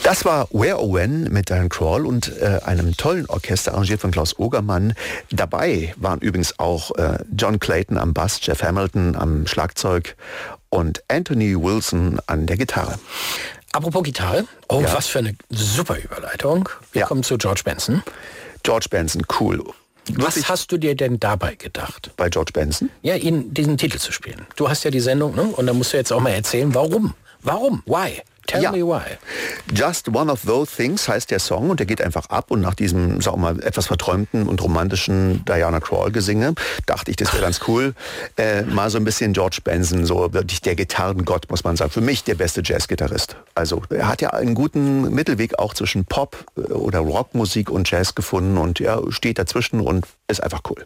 Das 0.06 0.24
war 0.24 0.48
Where 0.52 0.78
or 0.80 0.94
When 0.94 1.24
mit 1.34 1.50
Diane 1.50 1.68
Crawl 1.68 2.06
und 2.06 2.32
äh, 2.40 2.60
einem 2.64 2.96
tollen 2.96 3.26
Orchester 3.26 3.74
arrangiert 3.74 4.02
von 4.02 4.12
Klaus 4.12 4.38
Ogermann. 4.38 4.94
Dabei 5.32 5.96
waren 5.98 6.20
übrigens 6.20 6.60
auch 6.60 6.92
äh, 6.98 7.18
John 7.36 7.58
Clayton 7.60 7.98
am 7.98 8.14
Bass, 8.14 8.38
Jeff 8.44 8.62
Hamilton 8.62 9.16
am 9.16 9.48
Schlagzeug 9.48 10.16
und 10.70 11.02
Anthony 11.08 11.60
Wilson 11.60 12.20
an 12.28 12.46
der 12.46 12.58
Gitarre. 12.58 13.00
Apropos 13.72 14.04
Gitarre, 14.04 14.46
oh, 14.70 14.82
Ja. 14.82 14.94
was 14.94 15.08
für 15.08 15.20
eine 15.20 15.34
super 15.50 15.98
Überleitung. 15.98 16.70
Wir 16.92 17.02
Ja. 17.02 17.08
kommen 17.08 17.24
zu 17.24 17.38
George 17.40 17.62
Benson. 17.66 18.04
George 18.62 18.88
Benson, 18.92 19.24
cool. 19.40 19.64
Was 20.10 20.36
Wirklich 20.36 20.50
hast 20.50 20.72
du 20.72 20.78
dir 20.78 20.96
denn 20.96 21.20
dabei 21.20 21.56
gedacht? 21.56 22.12
bei 22.16 22.30
George 22.30 22.52
Benson? 22.54 22.92
Ja, 23.02 23.16
ihn 23.16 23.56
diesen 23.56 23.76
Titel 23.78 23.98
zu 23.98 24.12
spielen. 24.12 24.46
Du 24.56 24.70
hast 24.70 24.84
ja 24.84 24.92
die 24.92 25.00
Sendung, 25.00 25.34
ne? 25.36 25.42
Und 25.46 25.66
da 25.66 25.74
musst 25.74 25.94
du 25.94 25.98
jetzt 25.98 26.14
auch 26.14 26.20
mal 26.22 26.30
erzählen, 26.30 26.76
warum? 26.76 27.16
Warum? 27.42 27.82
Why? 27.88 28.22
Tell 28.48 28.62
Ja. 28.62 28.72
me 28.72 28.86
why. 28.86 29.02
Just 29.74 30.08
One 30.14 30.32
of 30.32 30.42
Those 30.46 30.72
Things 30.76 31.08
heißt 31.08 31.32
der 31.32 31.40
Song 31.40 31.70
und 31.72 31.80
der 31.80 31.88
geht 31.88 32.02
einfach 32.02 32.28
ab 32.30 32.52
und 32.52 32.62
nach 32.62 32.76
diesem, 32.76 33.24
wir 33.24 33.38
mal, 33.38 33.60
etwas 33.64 33.88
verträumten 33.88 34.48
und 34.48 34.62
romantischen 34.62 35.44
Diana 35.46 35.80
Crawl 35.80 36.12
Gesinge, 36.12 36.54
dachte 36.86 37.10
ich, 37.12 37.18
das 37.18 37.34
wäre 37.34 37.42
ganz 37.44 37.62
cool, 37.68 37.94
äh, 38.38 38.62
mal 38.64 38.90
so 38.90 38.98
ein 38.98 39.04
bisschen 39.04 39.34
George 39.34 39.60
Benson, 39.64 40.06
so 40.06 40.32
wirklich 40.34 40.62
der 40.62 40.76
Gitarrengott, 40.76 41.50
muss 41.50 41.64
man 41.64 41.76
sagen. 41.76 41.92
Für 41.92 42.02
mich 42.02 42.24
der 42.24 42.36
beste 42.36 42.62
Jazzgitarrist. 42.64 43.36
Also 43.56 43.82
er 43.90 44.08
hat 44.08 44.22
ja 44.22 44.30
einen 44.32 44.54
guten 44.54 45.10
Mittelweg 45.14 45.58
auch 45.60 45.74
zwischen 45.74 46.06
Pop 46.06 46.46
äh, 46.58 46.62
oder 46.72 47.00
Rockmusik 47.00 47.70
und 47.70 47.90
Jazz 47.90 48.14
gefunden 48.16 48.58
und 48.58 48.80
er 48.80 49.02
steht 49.10 49.40
dazwischen 49.40 49.80
und 49.82 50.06
ist 50.28 50.42
einfach 50.44 50.62
cool. 50.70 50.86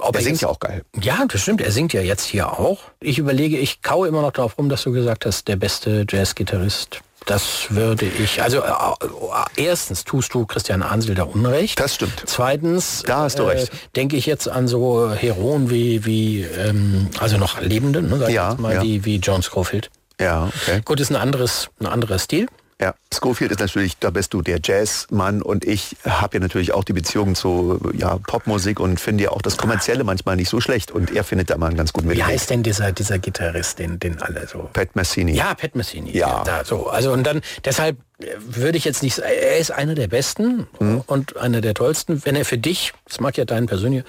Ob 0.00 0.16
Er 0.16 0.22
singt 0.22 0.32
jetzt- 0.34 0.40
ja 0.42 0.48
auch 0.48 0.58
geil. 0.58 0.82
Ja, 1.00 1.24
das 1.28 1.42
stimmt. 1.42 1.60
Er 1.60 1.70
singt 1.70 1.92
ja 1.92 2.00
jetzt 2.00 2.24
hier 2.24 2.58
auch. 2.58 2.78
Ich 3.00 3.18
überlege, 3.18 3.56
ich 3.58 3.80
kaue 3.82 4.08
immer 4.08 4.20
noch 4.22 4.32
darauf 4.32 4.58
rum, 4.58 4.68
dass 4.68 4.82
du 4.82 4.90
gesagt 4.92 5.24
hast, 5.24 5.46
der 5.46 5.54
beste 5.56 6.04
Jazzgitarrist. 6.08 6.91
Das 7.26 7.66
würde 7.70 8.06
ich, 8.06 8.42
also 8.42 8.58
äh, 8.58 8.68
äh, 8.68 9.64
erstens 9.64 10.04
tust 10.04 10.34
du 10.34 10.44
Christian 10.46 10.82
Ansel 10.82 11.14
da 11.14 11.22
Unrecht. 11.24 11.78
Das 11.78 11.94
stimmt. 11.94 12.22
Zweitens 12.26 13.02
Da 13.06 13.18
hast 13.18 13.38
du 13.38 13.44
recht. 13.44 13.70
denke 13.96 14.16
ich 14.16 14.26
jetzt 14.26 14.48
an 14.48 14.66
so 14.68 15.10
Heroen 15.12 15.70
wie, 15.70 16.04
wie 16.04 16.42
ähm, 16.42 17.08
also 17.20 17.36
noch 17.38 17.60
Lebende, 17.60 18.02
ne, 18.02 18.18
sag 18.18 18.28
ich 18.28 18.34
Ja, 18.34 18.50
jetzt 18.50 18.60
mal, 18.60 18.74
ja. 18.74 18.82
wie, 18.82 19.04
wie 19.04 19.16
John 19.16 19.42
Scofield. 19.42 19.90
Ja, 20.20 20.50
okay. 20.62 20.80
Gut, 20.84 21.00
ist 21.00 21.10
ein 21.10 21.16
anderes, 21.16 21.68
ein 21.80 21.86
anderer 21.86 22.18
Stil. 22.18 22.46
Ja, 22.82 22.94
Schofield 23.14 23.52
ist 23.52 23.60
natürlich, 23.60 23.96
da 23.98 24.10
bist 24.10 24.34
du 24.34 24.42
der 24.42 24.58
Jazzmann 24.60 25.40
und 25.40 25.64
ich 25.64 25.96
habe 26.04 26.38
ja 26.38 26.40
natürlich 26.40 26.72
auch 26.72 26.82
die 26.82 26.92
Beziehung 26.92 27.36
zu 27.36 27.78
ja, 27.96 28.18
Popmusik 28.26 28.80
und 28.80 28.98
finde 28.98 29.22
ja 29.24 29.30
auch 29.30 29.40
das 29.40 29.56
Kommerzielle 29.56 30.02
manchmal 30.02 30.34
nicht 30.34 30.48
so 30.48 30.60
schlecht 30.60 30.90
und 30.90 31.14
er 31.14 31.22
findet 31.22 31.50
da 31.50 31.56
mal 31.58 31.68
einen 31.68 31.76
ganz 31.76 31.92
guten 31.92 32.06
Wie 32.06 32.14
Mittelweg. 32.14 32.32
heißt 32.34 32.50
denn 32.50 32.64
dieser, 32.64 32.90
dieser 32.90 33.20
Gitarrist, 33.20 33.78
den, 33.78 34.00
den 34.00 34.20
alle 34.20 34.48
so... 34.48 34.68
Pat 34.72 34.96
Messini. 34.96 35.32
Ja, 35.32 35.54
Pat 35.54 35.76
Messini. 35.76 36.10
Ja. 36.16 36.42
Da, 36.44 36.64
so. 36.64 36.88
Also 36.88 37.12
und 37.12 37.22
dann, 37.24 37.40
deshalb 37.64 37.98
äh, 38.18 38.26
würde 38.40 38.76
ich 38.78 38.84
jetzt 38.84 39.04
nicht 39.04 39.18
er 39.20 39.58
ist 39.58 39.70
einer 39.70 39.94
der 39.94 40.08
besten 40.08 40.66
Mhm. 40.80 41.04
und 41.06 41.36
einer 41.36 41.60
der 41.60 41.74
tollsten, 41.74 42.24
wenn 42.24 42.34
er 42.34 42.44
für 42.44 42.58
dich, 42.58 42.92
das 43.06 43.20
mag 43.20 43.36
ja 43.36 43.44
deinen 43.44 43.66
persönlicher, 43.66 44.04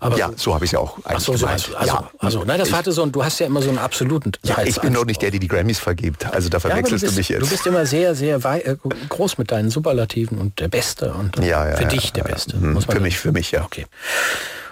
aber 0.00 0.16
Ja, 0.18 0.30
so 0.36 0.54
habe 0.54 0.64
ich 0.64 0.68
es 0.68 0.72
ja 0.72 0.78
auch 0.80 0.98
eigentlich 1.04 1.24
so, 1.24 1.32
so 1.36 1.46
gemeint. 1.46 1.60
hast 1.62 1.68
du, 1.72 1.76
also, 1.76 1.92
ja. 1.92 2.10
also, 2.18 2.44
nein, 2.44 2.58
das 2.58 2.72
hatte 2.72 2.92
so, 2.92 3.02
ein- 3.02 3.12
du 3.12 3.24
hast 3.24 3.38
ja 3.40 3.46
immer 3.46 3.62
so 3.62 3.68
einen 3.68 3.78
absoluten 3.78 4.32
ja, 4.44 4.62
ich 4.62 4.80
bin 4.80 4.94
doch 4.94 5.04
nicht 5.04 5.20
der, 5.22 5.30
der 5.30 5.40
die 5.40 5.48
Grammys 5.48 5.78
vergibt. 5.78 6.26
Also 6.32 6.48
da 6.48 6.56
Ja, 6.56 6.60
verwechselst 6.60 7.02
du, 7.04 7.06
du, 7.08 7.12
bist, 7.12 7.16
mich 7.18 7.28
jetzt. 7.28 7.42
du 7.42 7.48
bist 7.48 7.66
immer 7.66 7.84
sehr, 7.86 8.14
sehr 8.14 8.36
äh, 8.44 8.76
groß 9.08 9.38
mit 9.38 9.50
deinen 9.50 9.70
Superlativen 9.70 10.38
und 10.38 10.58
der 10.60 10.68
Beste 10.68 11.12
und 11.12 11.36
und 11.36 11.44
Ja, 11.44 11.68
ja, 11.68 11.76
für 11.76 11.82
ja, 11.84 11.88
dich 11.88 12.12
der 12.12 12.24
ja. 12.24 12.30
Beste. 12.32 12.52
Hm, 12.54 12.72
muss 12.74 12.86
man 12.86 12.96
für 12.96 13.02
mich, 13.02 13.18
für 13.18 13.32
mich, 13.32 13.50
ja. 13.50 13.64
Okay. 13.64 13.86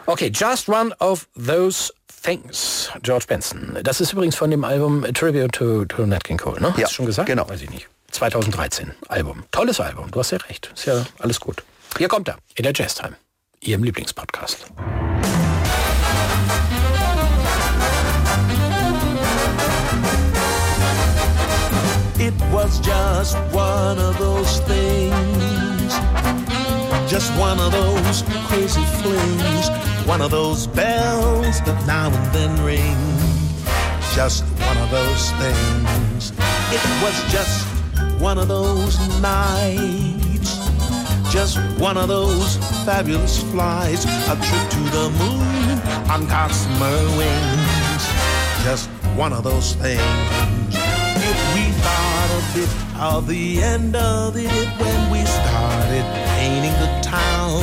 Okay, 0.07 0.31
Just 0.35 0.69
One 0.69 0.95
of 1.01 1.27
Those 1.35 1.93
Things, 2.23 2.91
George 3.03 3.25
Benson. 3.29 3.79
Das 3.83 4.01
ist 4.01 4.13
übrigens 4.13 4.37
von 4.37 4.51
dem 4.51 4.65
Album 4.65 5.05
A 5.05 5.13
Tribute 5.13 5.53
to, 5.53 5.85
to 5.85 6.07
Nat 6.07 6.25
King 6.25 6.39
Cole, 6.39 6.61
ne? 6.61 6.69
Hast 6.71 6.79
Ja, 6.79 6.87
du 6.89 6.93
schon 6.93 7.07
gesagt? 7.07 7.27
genau. 7.29 7.49
Weiß 7.49 7.63
ich 7.63 7.71
nicht. 7.71 7.89
2013 8.13 8.93
Album. 9.09 9.45
Tolles 9.51 9.81
Album, 9.81 10.11
du 10.11 10.19
hast 10.21 10.31
ja 10.31 10.39
recht. 10.49 10.71
Ist 10.75 10.87
ja 10.87 11.05
alles 11.19 11.41
gut. 11.41 11.63
Hier 11.99 12.09
kommt 12.09 12.29
er, 12.29 12.37
in 12.55 12.63
der 12.63 12.73
Jazz 12.75 12.95
Time, 12.95 13.15
Ihrem. 13.63 13.87
It 22.19 22.35
was 22.53 22.81
just 22.81 23.37
one 23.55 23.99
of 23.99 24.19
those 24.19 24.61
things. 24.61 25.93
Just 27.11 27.31
one 27.39 27.61
of 27.61 27.73
those 27.73 28.23
crazy 28.49 28.83
flings. 29.01 29.69
One 30.07 30.21
of 30.21 30.31
those 30.31 30.67
bells 30.67 31.61
that 31.63 31.87
now 31.87 32.11
and 32.11 32.33
then 32.35 32.65
ring. 32.65 32.97
Just 34.15 34.45
one 34.67 34.79
of 34.79 34.91
those 34.91 35.31
things. 35.33 36.33
It 36.73 36.83
was 37.03 37.33
just 37.33 37.67
one 38.21 38.39
of 38.39 38.49
those 38.49 38.99
nights. 39.21 40.26
Just 41.37 41.59
one 41.79 41.99
of 41.99 42.09
those 42.09 42.57
fabulous 42.87 43.43
flights. 43.51 44.07
A 44.07 44.37
trip 44.41 44.71
to 44.71 44.81
the 44.97 45.11
moon 45.21 45.79
on 46.11 46.27
gossamer 46.27 46.99
wings. 47.19 48.03
Just 48.65 48.89
one 49.15 49.35
of 49.35 49.45
those 49.45 49.75
things. 49.75 50.01
If 50.73 51.39
we 51.55 51.65
thought 51.85 52.31
a 52.41 52.55
bit 52.57 52.71
of 52.99 53.27
the 53.27 53.63
end 53.63 53.95
of 53.97 54.35
it 54.39 54.69
when 54.81 55.11
we 55.13 55.27
started 55.27 56.05
painting 56.39 56.73
the 56.81 57.01
town, 57.03 57.61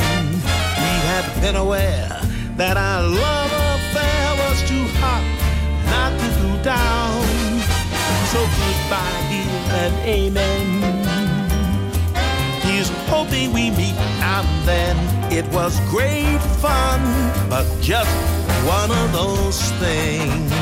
we 0.78 0.92
had 1.10 1.26
been 1.40 1.56
aware 1.56 2.20
that 2.56 2.76
our 2.76 3.02
love 3.02 3.52
affair 3.74 4.24
was 4.38 4.62
too 4.68 4.86
hot 5.02 5.26
not 5.90 6.12
to 6.20 6.28
cool 6.38 6.62
down. 6.62 7.24
So 8.30 8.38
goodbye, 8.38 9.26
dear, 9.30 9.74
and 9.82 9.94
amen. 10.08 10.73
Hoping 13.08 13.52
we 13.52 13.70
meet 13.70 13.96
and 14.20 14.48
then. 14.66 14.96
It 15.32 15.46
was 15.52 15.80
great 15.90 16.40
fun, 16.60 17.00
but 17.48 17.66
just 17.80 18.10
one 18.66 18.90
of 18.90 19.12
those 19.12 19.60
things. 19.82 20.54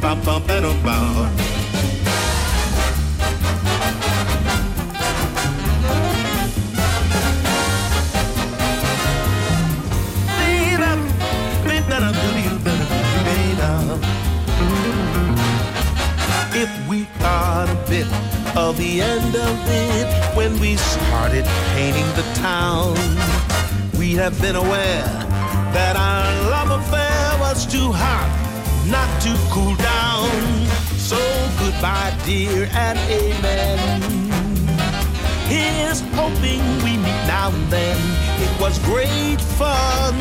Bum 0.00 0.18
bum 0.24 0.42
bum 0.48 0.76
bum 0.82 1.59
of 18.60 18.76
the 18.76 19.00
end 19.00 19.34
of 19.34 19.56
it 19.68 20.36
when 20.36 20.52
we 20.60 20.76
started 20.76 21.44
painting 21.74 22.06
the 22.14 22.26
town, 22.34 22.94
we 23.98 24.12
have 24.12 24.38
been 24.40 24.54
aware 24.54 25.02
that 25.72 25.96
our 25.96 26.28
love 26.50 26.70
affair 26.80 27.40
was 27.40 27.64
too 27.64 27.90
hot 27.90 28.30
not 28.86 29.08
to 29.22 29.32
cool 29.50 29.74
down. 29.76 30.30
So 30.98 31.16
goodbye, 31.58 32.14
dear, 32.26 32.68
and 32.72 32.98
amen. 33.08 33.78
Here's 35.48 36.00
hoping 36.12 36.62
we 36.84 36.92
meet 36.98 37.22
now 37.26 37.48
and 37.48 37.66
then. 37.72 37.98
It 38.44 38.60
was 38.60 38.78
great 38.80 39.40
fun, 39.40 40.14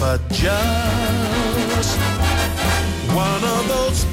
but 0.00 0.20
just 0.30 1.98
one 3.14 3.44
of 3.44 3.68
those 3.68 4.04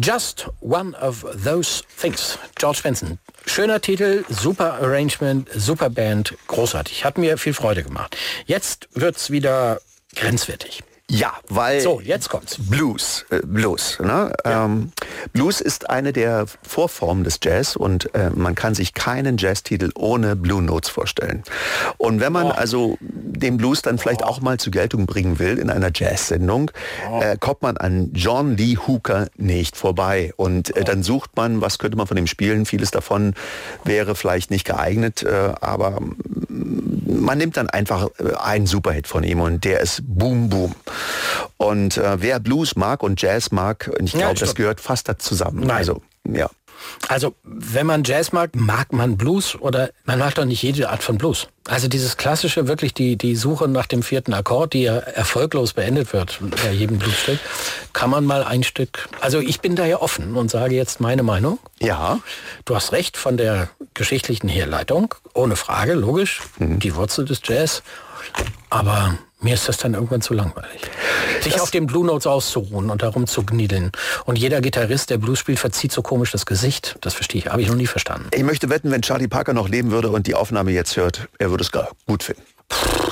Just 0.00 0.48
One 0.60 0.94
of 0.94 1.24
Those 1.44 1.82
Things. 1.88 2.38
George 2.56 2.82
Benson. 2.82 3.18
Schöner 3.46 3.80
Titel, 3.80 4.24
super 4.28 4.74
Arrangement, 4.80 5.48
super 5.54 5.90
Band, 5.90 6.34
großartig. 6.46 7.04
Hat 7.04 7.18
mir 7.18 7.36
viel 7.36 7.54
Freude 7.54 7.82
gemacht. 7.82 8.16
Jetzt 8.46 8.88
wird's 8.92 9.30
wieder 9.30 9.80
grenzwertig. 10.14 10.84
Ja, 11.10 11.32
weil 11.48 11.80
So, 11.80 12.02
jetzt 12.02 12.28
kommt's. 12.28 12.58
Blues, 12.58 13.24
äh, 13.30 13.40
Blues. 13.42 13.98
Ne? 13.98 14.30
Ähm, 14.44 14.92
Blues 15.32 15.62
ist 15.62 15.88
eine 15.88 16.12
der 16.12 16.44
Vorformen 16.62 17.24
des 17.24 17.40
Jazz 17.42 17.76
und 17.76 18.14
äh, 18.14 18.28
man 18.28 18.54
kann 18.54 18.74
sich 18.74 18.92
keinen 18.92 19.38
Jazztitel 19.38 19.90
ohne 19.94 20.36
Blue 20.36 20.60
Notes 20.60 20.90
vorstellen. 20.90 21.44
Und 21.96 22.20
wenn 22.20 22.32
man 22.32 22.52
also 22.52 22.98
den 23.00 23.56
Blues 23.56 23.80
dann 23.80 23.96
vielleicht 23.96 24.22
auch 24.22 24.42
mal 24.42 24.58
zur 24.58 24.70
Geltung 24.70 25.06
bringen 25.06 25.38
will 25.38 25.58
in 25.58 25.70
einer 25.70 25.90
Jazz-Sendung, 25.94 26.70
äh, 27.20 27.38
kommt 27.38 27.62
man 27.62 27.78
an 27.78 28.10
John 28.12 28.58
Lee 28.58 28.76
Hooker 28.76 29.28
nicht 29.38 29.78
vorbei. 29.78 30.34
Und 30.36 30.76
äh, 30.76 30.84
dann 30.84 31.02
sucht 31.02 31.36
man, 31.36 31.62
was 31.62 31.78
könnte 31.78 31.96
man 31.96 32.06
von 32.06 32.18
dem 32.18 32.26
spielen. 32.26 32.66
Vieles 32.66 32.90
davon 32.90 33.32
wäre 33.82 34.14
vielleicht 34.14 34.50
nicht 34.50 34.66
geeignet, 34.66 35.22
äh, 35.22 35.54
aber 35.58 36.02
man 37.08 37.38
nimmt 37.38 37.56
dann 37.56 37.68
einfach 37.70 38.08
äh, 38.18 38.34
einen 38.38 38.66
Superhit 38.66 39.06
von 39.06 39.24
ihm 39.24 39.40
und 39.40 39.64
der 39.64 39.80
ist 39.80 40.02
Boom 40.06 40.48
Boom. 40.48 40.74
Und 41.56 41.96
äh, 41.96 42.20
wer 42.20 42.40
Blues 42.40 42.76
mag 42.76 43.02
und 43.02 43.20
Jazz 43.20 43.50
mag, 43.50 43.90
und 43.98 44.06
ich 44.06 44.12
Ja, 44.12 44.20
glaube, 44.20 44.34
das 44.34 44.50
stimmt. 44.50 44.56
gehört 44.56 44.80
fast 44.80 45.08
da 45.08 45.18
zusammen. 45.18 45.60
Nein. 45.60 45.76
Also, 45.78 46.02
ja. 46.28 46.48
Also, 47.08 47.34
wenn 47.42 47.86
man 47.86 48.04
Jazz 48.04 48.32
mag, 48.32 48.54
mag 48.54 48.92
man 48.92 49.16
Blues 49.16 49.56
oder 49.56 49.90
man 50.04 50.18
mag 50.18 50.34
doch 50.34 50.44
nicht 50.44 50.62
jede 50.62 50.88
Art 50.90 51.02
von 51.02 51.18
Blues. 51.18 51.48
Also 51.68 51.86
dieses 51.86 52.16
klassische, 52.16 52.66
wirklich 52.66 52.94
die, 52.94 53.16
die 53.16 53.36
Suche 53.36 53.68
nach 53.68 53.86
dem 53.86 54.02
vierten 54.02 54.32
Akkord, 54.32 54.72
die 54.72 54.82
ja 54.84 54.96
erfolglos 54.96 55.74
beendet 55.74 56.14
wird 56.14 56.38
bei 56.62 56.72
jedem 56.72 56.98
Bluesstück, 56.98 57.38
kann 57.92 58.08
man 58.08 58.24
mal 58.24 58.42
ein 58.42 58.62
Stück, 58.62 59.08
also 59.20 59.40
ich 59.40 59.60
bin 59.60 59.76
da 59.76 59.84
ja 59.84 60.00
offen 60.00 60.34
und 60.34 60.50
sage 60.50 60.74
jetzt 60.74 61.00
meine 61.00 61.22
Meinung. 61.22 61.58
Ja, 61.80 62.20
Du 62.64 62.74
hast 62.74 62.92
recht 62.92 63.18
von 63.18 63.36
der 63.36 63.68
geschichtlichen 63.92 64.48
Herleitung, 64.48 65.14
ohne 65.34 65.56
Frage, 65.56 65.92
logisch, 65.92 66.40
die 66.58 66.94
Wurzel 66.94 67.26
des 67.26 67.40
Jazz. 67.44 67.82
Aber 68.70 69.18
Mir 69.40 69.54
ist 69.54 69.68
das 69.68 69.76
dann 69.76 69.94
irgendwann 69.94 70.20
zu 70.20 70.34
langweilig. 70.34 70.80
Sich 71.42 71.60
auf 71.60 71.70
den 71.70 71.86
Blue 71.86 72.04
Notes 72.04 72.26
auszuruhen 72.26 72.90
und 72.90 73.02
darum 73.02 73.28
zu 73.28 73.44
gniedeln. 73.44 73.92
Und 74.24 74.36
jeder 74.36 74.60
Gitarrist, 74.60 75.10
der 75.10 75.18
Blues 75.18 75.38
spielt, 75.38 75.60
verzieht 75.60 75.92
so 75.92 76.02
komisch 76.02 76.32
das 76.32 76.44
Gesicht. 76.44 76.96
Das 77.02 77.14
verstehe 77.14 77.42
ich, 77.42 77.46
habe 77.46 77.62
ich 77.62 77.68
noch 77.68 77.76
nie 77.76 77.86
verstanden. 77.86 78.28
Ich 78.34 78.42
möchte 78.42 78.68
wetten, 78.68 78.90
wenn 78.90 79.02
Charlie 79.02 79.28
Parker 79.28 79.52
noch 79.52 79.68
leben 79.68 79.92
würde 79.92 80.10
und 80.10 80.26
die 80.26 80.34
Aufnahme 80.34 80.72
jetzt 80.72 80.96
hört, 80.96 81.28
er 81.38 81.50
würde 81.50 81.62
es 81.62 81.70
gar 81.70 81.90
gut 82.06 82.24
finden. 82.24 82.42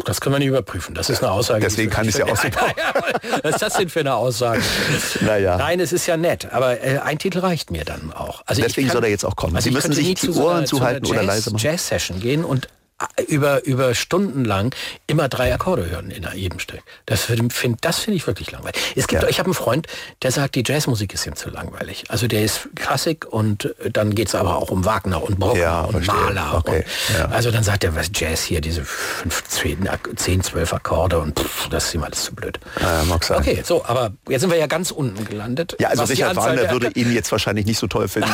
Das 0.04 0.20
können 0.20 0.34
wir 0.34 0.38
nicht 0.40 0.48
überprüfen. 0.48 0.94
Das 0.94 1.08
ist 1.10 1.22
eine 1.22 1.30
Aussage. 1.30 1.60
Deswegen 1.60 1.90
kann 1.90 2.08
ich 2.08 2.14
es 2.14 2.18
ja 2.18 2.26
auch 2.26 2.36
so 2.36 2.48
Was 3.42 3.54
ist 3.54 3.62
das 3.62 3.74
denn 3.74 3.88
für 3.88 4.00
eine 4.00 4.14
Aussage? 4.14 4.62
Naja. 5.20 5.56
Nein, 5.56 5.80
es 5.80 5.92
ist 5.92 6.06
ja 6.06 6.16
nett, 6.16 6.52
aber 6.52 6.82
äh, 6.82 6.98
ein 6.98 7.18
Titel 7.18 7.38
reicht 7.38 7.70
mir 7.70 7.84
dann 7.84 8.12
auch. 8.12 8.42
Also 8.46 8.62
Deswegen 8.62 8.90
soll 8.90 9.04
er 9.04 9.10
jetzt 9.10 9.24
auch 9.24 9.36
kommen. 9.36 9.60
Sie 9.60 9.68
ich 9.68 9.74
müssen 9.74 9.92
sich 9.92 10.06
die 10.06 10.14
zu 10.14 10.42
Ohren 10.42 10.66
zu 10.66 10.76
zuhalten 10.76 11.06
oder 11.06 11.22
Jazz, 11.22 11.26
leise 11.26 11.50
machen. 11.50 11.62
Jazz-Session 11.62 12.20
gehen 12.20 12.44
und 12.44 12.68
über, 13.28 13.62
über 13.64 13.94
Stunden 13.94 14.44
lang 14.44 14.74
immer 15.06 15.28
drei 15.28 15.52
Akkorde 15.52 15.90
hören 15.90 16.10
in 16.10 16.26
jedem 16.34 16.58
Stück. 16.58 16.80
Das 17.04 17.22
finde 17.24 17.54
find, 17.54 17.84
das 17.84 17.98
finde 17.98 18.16
ich 18.16 18.26
wirklich 18.26 18.50
langweilig. 18.52 18.94
Es 18.96 19.06
gibt, 19.06 19.22
Ja. 19.22 19.28
ich 19.28 19.38
habe 19.38 19.48
einen 19.48 19.54
Freund, 19.54 19.86
der 20.22 20.32
sagt, 20.32 20.54
die 20.54 20.62
Jazzmusik 20.66 21.12
ist 21.12 21.26
ihm 21.26 21.36
zu 21.36 21.50
langweilig. 21.50 22.04
Also 22.08 22.26
der 22.26 22.42
ist 22.42 22.68
Klassik 22.74 23.26
und 23.26 23.66
äh, 23.84 23.90
dann 23.90 24.14
geht 24.14 24.28
es 24.28 24.34
aber 24.34 24.56
auch 24.56 24.70
um 24.70 24.86
Wagner 24.86 25.22
und 25.22 25.38
Bruckner 25.38 25.60
Ja, 25.60 25.80
und 25.82 25.92
verstehe. 26.04 26.14
Mahler. 26.14 26.54
Okay, 26.56 26.84
Und, 27.10 27.18
ja. 27.18 27.26
Also 27.26 27.50
dann 27.50 27.64
sagt 27.64 27.84
er, 27.84 27.94
was 27.94 28.10
Jazz 28.14 28.42
hier, 28.42 28.62
diese 28.62 28.82
15, 28.84 29.88
Ak- 29.88 30.08
10, 30.16 30.42
12 30.42 30.72
Akkorde 30.72 31.18
und 31.18 31.38
pff, 31.38 31.68
das 31.68 31.86
ist 31.88 31.94
ihm 31.94 32.02
alles 32.02 32.24
zu 32.24 32.34
blöd. 32.34 32.58
Ja, 32.80 33.04
mag 33.04 33.22
sein. 33.24 33.38
Okay, 33.40 33.62
so, 33.62 33.84
aber 33.84 34.12
jetzt 34.28 34.40
sind 34.40 34.50
wir 34.50 34.58
ja 34.58 34.66
ganz 34.66 34.90
unten 34.90 35.22
gelandet. 35.26 35.76
Ja, 35.78 35.88
also 35.88 36.04
Richard 36.04 36.36
Wagner 36.36 36.62
der- 36.62 36.70
würde 36.70 36.88
ihn 36.94 37.12
jetzt 37.12 37.30
wahrscheinlich 37.30 37.66
nicht 37.66 37.78
so 37.78 37.86
toll 37.88 38.08
finden. 38.08 38.30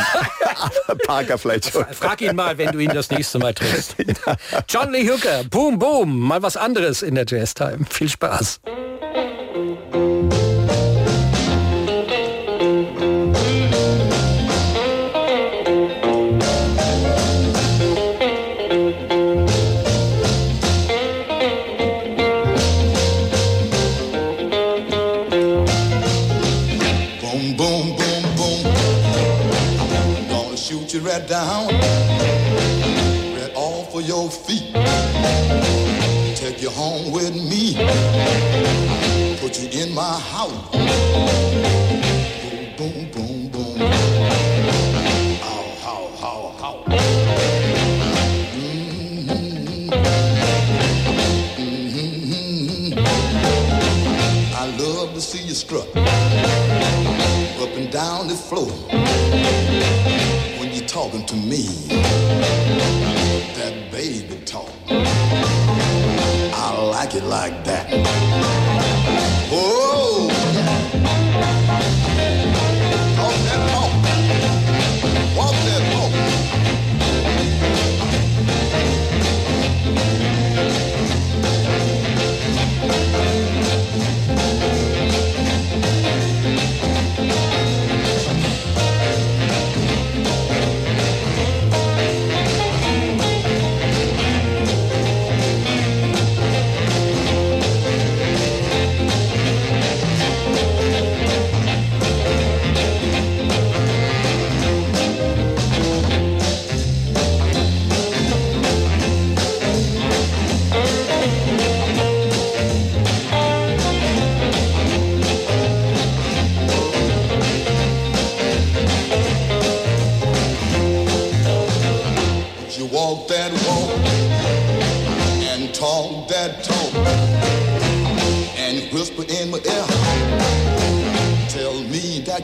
Aber 0.87 0.95
Parker 1.07 1.37
vielleicht 1.39 1.73
schon. 1.73 1.85
Frag 1.93 2.21
ihn 2.21 2.37
mal, 2.37 2.57
wenn 2.59 2.71
du 2.71 2.79
ihn 2.79 2.91
das 2.95 3.11
nächste 3.11 3.41
Mal 3.41 3.55
triffst. 3.55 3.97
John 4.69 4.93
Lee 4.93 5.09
Hooker, 5.09 5.45
boom, 5.45 5.79
boom, 5.79 6.21
mal 6.21 6.43
was 6.43 6.57
anderes 6.57 7.03
in 7.03 7.15
der 7.15 7.25
Jazz 7.27 7.55
Time. 7.55 7.85
Viel 7.89 8.09
Spaß. 8.09 8.61
Boom, 27.21 27.57
home 36.83 37.13
with 37.13 37.35
me. 37.35 37.75
Put 39.41 39.61
you 39.61 39.69
in 39.83 39.95
my 39.95 40.19
house. 40.35 40.71
Boom, 42.77 42.77
boom, 42.79 43.11
boom, 43.13 43.49
boom. 43.51 43.79
How, 45.31 45.65
how, 45.85 46.03
how, 46.23 46.41
how. 46.63 46.75
Mhm. 48.45 49.91
Mhm. 51.59 53.07
I 54.63 54.67
love 54.79 55.15
to 55.15 55.21
see 55.21 55.43
you 55.49 55.55
strut 55.55 55.89
up 57.65 57.73
and 57.81 57.91
down 57.93 58.29
the 58.29 58.37
floor 58.49 58.71
when 60.59 60.69
you're 60.75 60.89
talking 60.99 61.25
to 61.27 61.37
me. 61.37 61.65
That 63.57 63.75
baby 63.93 64.37
talk. 64.47 64.71
Like 67.03 67.17
it 67.17 67.25
like 67.25 67.65
that. 67.65 68.62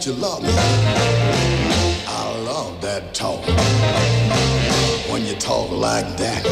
You 0.09 0.15
love 0.15 0.43
me. 0.43 0.49
I 2.07 2.41
love 2.47 2.81
that 2.81 3.13
talk. 3.13 3.45
When 5.11 5.27
you 5.27 5.35
talk 5.35 5.71
like 5.71 6.17
that, 6.17 6.43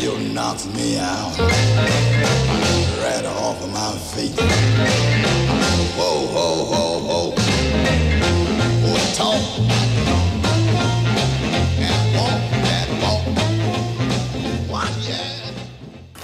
you 0.00 0.18
knock 0.34 0.58
me 0.74 0.98
out 0.98 1.38
right 2.98 3.24
off 3.24 3.62
of 3.62 3.72
my 3.72 3.92
feet. 4.14 4.34
Whoa, 5.96 6.26
whoa, 6.34 6.64
whoa, 6.72 6.98
whoa. 7.06 7.34
Oh, 8.84 9.12
talk. 9.14 9.91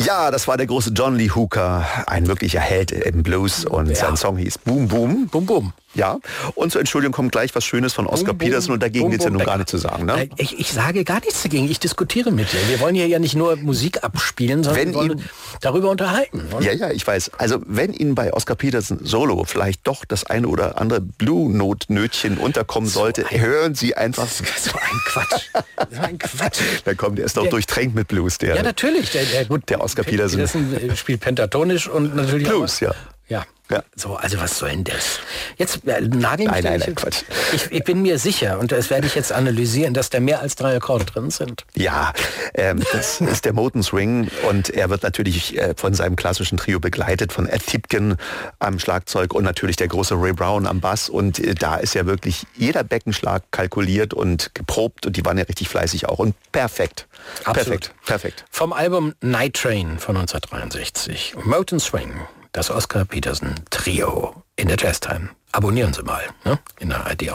Ja, 0.08 0.30
das 0.30 0.48
war 0.48 0.56
der 0.56 0.66
große 0.66 0.92
John 0.94 1.16
Lee 1.16 1.28
Hooker, 1.28 1.86
ein 2.06 2.28
wirklicher 2.28 2.60
Held 2.60 2.92
im 2.92 3.22
Blues 3.22 3.66
und 3.66 3.94
sein 3.94 4.16
Song 4.16 4.38
hieß 4.38 4.56
Boom 4.56 4.88
Boom. 4.88 5.26
Boom, 5.26 5.44
boom. 5.44 5.72
Ja, 5.98 6.18
und 6.54 6.70
zur 6.70 6.80
Entschuldigung 6.80 7.12
kommt 7.12 7.32
gleich 7.32 7.52
was 7.56 7.64
Schönes 7.64 7.92
von 7.92 8.06
boom, 8.06 8.38
Peterson 8.38 8.72
und 8.72 8.82
dagegen 8.82 9.10
geht's 9.10 9.24
ja 9.24 9.30
nun 9.30 9.44
gar 9.44 9.56
nicht 9.58 9.68
zu 9.68 9.78
sagen. 9.78 10.06
Ne? 10.06 10.22
Äh, 10.22 10.28
Ich, 10.36 10.56
ich 10.60 10.70
sage 10.72 11.02
gar 11.02 11.18
nichts 11.20 11.42
dagegen. 11.42 11.68
Ich 11.68 11.80
diskutiere 11.80 12.30
mit 12.30 12.52
dir. 12.52 12.60
Wir 12.68 12.78
wollen 12.78 12.94
hier 12.94 13.08
ja 13.08 13.18
nicht 13.18 13.34
nur 13.34 13.56
Musik 13.56 14.04
abspielen, 14.04 14.62
sondern 14.62 14.80
Wenn 14.80 14.88
wir 14.90 14.94
wollen 14.94 15.18
ihm- 15.18 15.24
darüber 15.60 15.90
unterhalten. 15.90 16.42
Und 16.52 16.62
Ja, 16.64 16.72
ja, 16.72 16.90
ich 16.92 17.04
weiß. 17.04 17.32
Also 17.38 17.60
wenn 17.66 17.92
Ihnen 17.92 18.14
bei 18.14 18.32
Oscar 18.32 18.54
Peterson 18.54 19.00
Solo 19.02 19.42
vielleicht 19.44 19.86
doch 19.88 20.04
das 20.04 20.24
eine 20.24 20.46
oder 20.46 20.80
andere 20.80 21.00
Blue-Note-Nötchen 21.00 22.38
unterkommen 22.38 22.88
sollte, 22.88 23.24
hören 23.30 23.74
Sie 23.74 23.96
einfach. 23.96 24.28
so 24.28 24.44
ein 24.74 25.00
Quatsch. 25.06 25.42
So 25.90 26.00
ein 26.00 26.18
Quatsch. 26.18 26.60
Da 26.84 26.94
kommt, 26.94 27.18
der 27.18 27.24
ist 27.26 27.36
doch 27.36 27.42
Der- 27.42 27.50
durchtränkt 27.50 27.94
mit 27.96 28.06
Blues, 28.08 28.38
der. 28.38 28.54
Ja, 28.56 28.62
natürlich. 28.62 29.10
Der, 29.10 29.24
der, 29.24 29.44
gut, 29.46 29.68
Der 29.68 29.80
Oscar 29.80 30.04
Peterson. 30.04 30.40
äh, 30.40 30.94
spielt 30.96 31.20
pentatonisch 31.20 31.88
und 31.88 32.14
natürlich 32.14 32.46
Blues, 32.46 32.76
auch, 32.76 32.80
ja. 32.82 32.94
Ja. 33.28 33.44
Ja. 33.70 33.82
So, 33.96 34.16
also 34.16 34.38
was 34.40 34.58
soll 34.58 34.70
denn 34.70 34.84
das? 34.84 35.20
Jetzt 35.56 35.86
äh, 35.86 36.00
nageln 36.00 36.18
Nein, 36.20 36.38
mich 36.38 36.48
nein, 36.48 36.62
nein, 36.64 36.78
nicht- 36.80 36.96
Quatsch. 36.96 37.22
Ich, 37.52 37.70
ich 37.70 37.84
bin 37.84 38.02
mir 38.02 38.18
sicher, 38.18 38.58
und 38.58 38.72
das 38.72 38.88
werde 38.90 39.06
ich 39.06 39.14
jetzt 39.14 39.30
analysieren, 39.32 39.94
dass 39.94 40.08
da 40.10 40.20
mehr 40.20 40.40
als 40.40 40.56
drei 40.56 40.76
Akkorde 40.76 41.04
drin 41.04 41.30
sind. 41.30 41.64
Ja, 41.74 42.12
ähm, 42.54 42.82
das 42.92 43.20
ist 43.20 43.44
der 43.44 43.52
Moten 43.52 43.82
Swing 43.82 44.28
und 44.48 44.70
er 44.70 44.88
wird 44.90 45.02
natürlich 45.02 45.56
äh, 45.58 45.74
von 45.76 45.92
seinem 45.94 46.16
klassischen 46.16 46.56
Trio 46.58 46.80
begleitet, 46.80 47.32
von 47.32 47.46
Ed 47.46 47.66
Tipken 47.66 48.16
am 48.58 48.78
Schlagzeug 48.78 49.34
und 49.34 49.44
natürlich 49.44 49.76
der 49.76 49.88
große 49.88 50.14
Ray 50.14 50.32
Brown 50.32 50.66
am 50.66 50.80
Bass 50.80 51.08
und 51.08 51.38
äh, 51.38 51.54
da 51.54 51.76
ist 51.76 51.94
ja 51.94 52.06
wirklich 52.06 52.46
jeder 52.54 52.84
Beckenschlag 52.84 53.42
kalkuliert 53.50 54.14
und 54.14 54.54
geprobt 54.54 55.06
und 55.06 55.16
die 55.16 55.24
waren 55.24 55.36
ja 55.38 55.44
richtig 55.44 55.68
fleißig 55.68 56.06
auch 56.08 56.18
und 56.18 56.34
perfekt. 56.52 57.06
Absolut. 57.44 57.80
Perfekt, 57.80 57.94
perfekt. 58.06 58.44
Vom 58.50 58.72
Album 58.72 59.14
Night 59.20 59.54
Train 59.54 59.98
von 59.98 60.16
1963. 60.16 61.34
Moten 61.44 61.80
Swing, 61.80 62.12
das 62.52 62.70
Oscar 62.70 63.04
Peterson 63.04 63.54
Trio 63.70 64.42
in 64.56 64.68
der 64.68 64.76
Jazztime. 64.78 65.30
Abonnieren 65.52 65.92
Sie 65.92 66.02
mal 66.02 66.22
ne? 66.44 66.58
in 66.78 66.90
der 66.90 67.06
ARD 67.06 67.28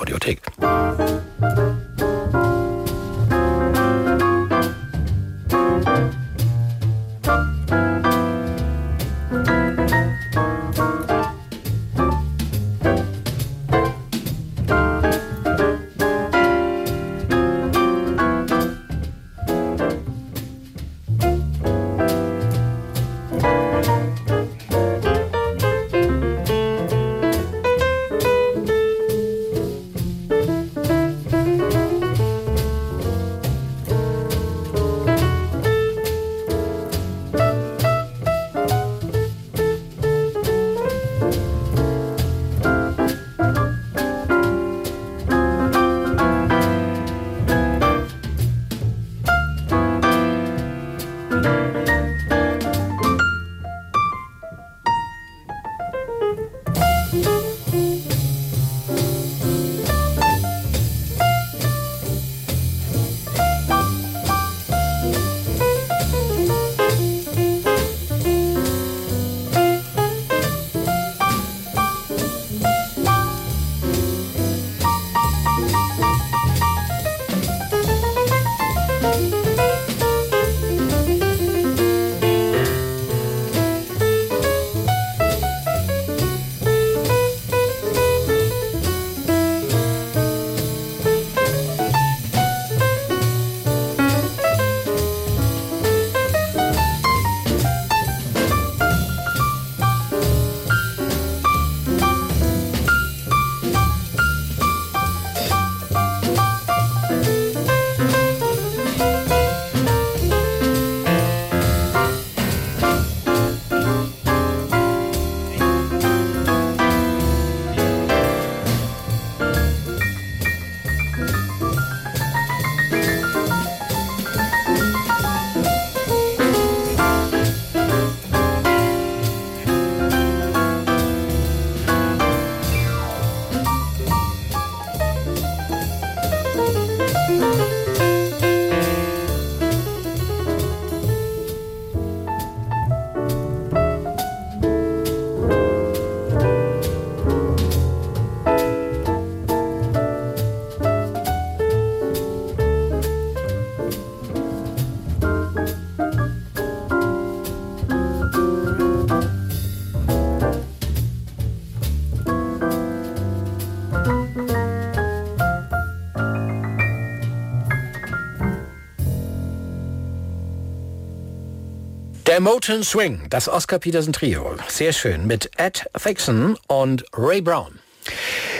Der 172.34 172.41
Motown 172.41 172.82
Swing, 172.82 173.28
das 173.30 173.48
Oscar 173.48 173.78
Peterson 173.78 174.12
Trio. 174.12 174.56
Sehr 174.67 174.91
schön. 174.91 175.28
Mit 175.28 175.52
Ed 175.58 175.86
Thixon 176.04 176.58
und 176.65 177.06
Ray 177.15 177.41
Brown. 177.41 177.78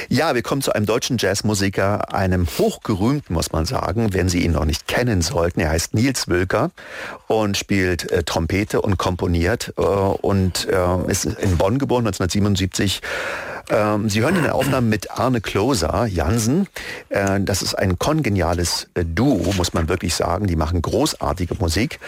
Ja, 0.10 0.36
wir 0.36 0.44
kommen 0.44 0.62
zu 0.62 0.74
einem 0.74 0.86
deutschen 0.86 1.18
Jazzmusiker, 1.18 2.14
einem 2.14 2.46
hochgerühmten, 2.46 3.34
muss 3.34 3.52
man 3.52 3.66
sagen, 3.66 4.14
wenn 4.14 4.30
Sie 4.30 4.44
ihn 4.44 4.52
noch 4.52 4.66
nicht 4.66 4.88
kennen 4.88 5.24
sollten. 5.24 5.60
Er 5.60 5.72
heißt 5.72 5.96
Nils 5.96 6.28
Wilker 6.28 6.70
und 7.26 7.58
spielt 7.58 8.12
äh, 8.12 8.22
Trompete 8.22 8.80
und 8.80 8.98
komponiert 8.98 9.74
äh, 9.76 9.82
und 9.82 10.68
äh, 10.70 11.12
ist 11.12 11.26
in 11.26 11.58
Bonn 11.58 11.80
geboren, 11.80 12.06
1977. 12.06 13.02
Ähm, 13.74 14.08
Sie 14.08 14.22
hören 14.22 14.36
in 14.36 14.44
der 14.44 14.54
Aufnahme 14.54 14.88
mit 14.88 15.10
Arne 15.10 15.42
Kloser, 15.42 16.06
Jansen. 16.06 16.68
Äh, 17.10 17.40
das 17.42 17.64
ist 17.64 17.74
ein 17.74 17.98
kongeniales 17.98 18.88
äh, 18.94 19.04
Duo, 19.04 19.52
muss 19.54 19.74
man 19.74 19.90
wirklich 19.90 20.14
sagen. 20.14 20.46
Die 20.46 20.56
machen 20.56 20.82
großartige 20.82 21.56
Musik. 21.56 22.00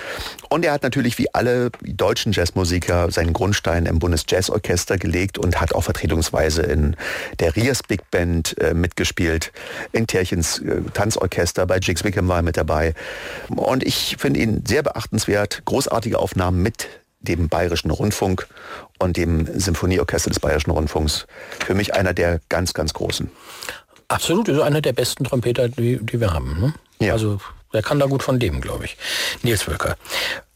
Und 0.49 0.63
er 0.63 0.73
hat 0.73 0.83
natürlich 0.83 1.17
wie 1.17 1.33
alle 1.33 1.71
deutschen 1.81 2.33
Jazzmusiker 2.33 3.09
seinen 3.09 3.33
Grundstein 3.33 3.87
im 3.87 3.97
Bundesjazzorchester 3.97 4.97
gelegt 4.97 5.39
und 5.39 5.59
hat 5.59 5.73
auch 5.73 5.81
vertretungsweise 5.81 6.61
in 6.61 6.95
der 7.39 7.55
Rias 7.55 7.81
Big 7.81 8.11
Band 8.11 8.55
äh, 8.59 8.75
mitgespielt, 8.75 9.51
in 9.91 10.05
Tärchens 10.05 10.59
äh, 10.59 10.81
Tanzorchester, 10.93 11.65
bei 11.65 11.79
Jigs 11.79 12.03
Wickham 12.03 12.27
war 12.27 12.37
er 12.37 12.43
mit 12.43 12.57
dabei. 12.57 12.93
Und 13.49 13.83
ich 13.83 14.17
finde 14.19 14.39
ihn 14.39 14.63
sehr 14.67 14.83
beachtenswert. 14.83 15.63
Großartige 15.65 16.19
Aufnahmen 16.19 16.61
mit 16.61 16.87
dem 17.19 17.49
Bayerischen 17.49 17.91
Rundfunk 17.91 18.47
und 18.99 19.17
dem 19.17 19.47
Symphonieorchester 19.59 20.29
des 20.29 20.39
Bayerischen 20.39 20.71
Rundfunks. 20.71 21.27
Für 21.65 21.73
mich 21.73 21.93
einer 21.93 22.13
der 22.13 22.39
ganz, 22.49 22.73
ganz 22.73 22.93
großen. 22.93 23.29
Absolut, 24.07 24.47
ist 24.47 24.59
einer 24.59 24.81
der 24.81 24.93
besten 24.93 25.23
Trompeter, 25.23 25.69
die, 25.69 25.97
die 25.97 26.19
wir 26.19 26.33
haben. 26.33 26.59
Ne? 26.59 26.73
Ja. 26.99 27.13
Also 27.13 27.39
der 27.73 27.81
kann 27.81 27.99
da 27.99 28.05
gut 28.05 28.23
von 28.23 28.39
leben, 28.39 28.61
glaube 28.61 28.85
ich. 28.85 28.97
Nils 29.43 29.67
Wölker. 29.67 29.95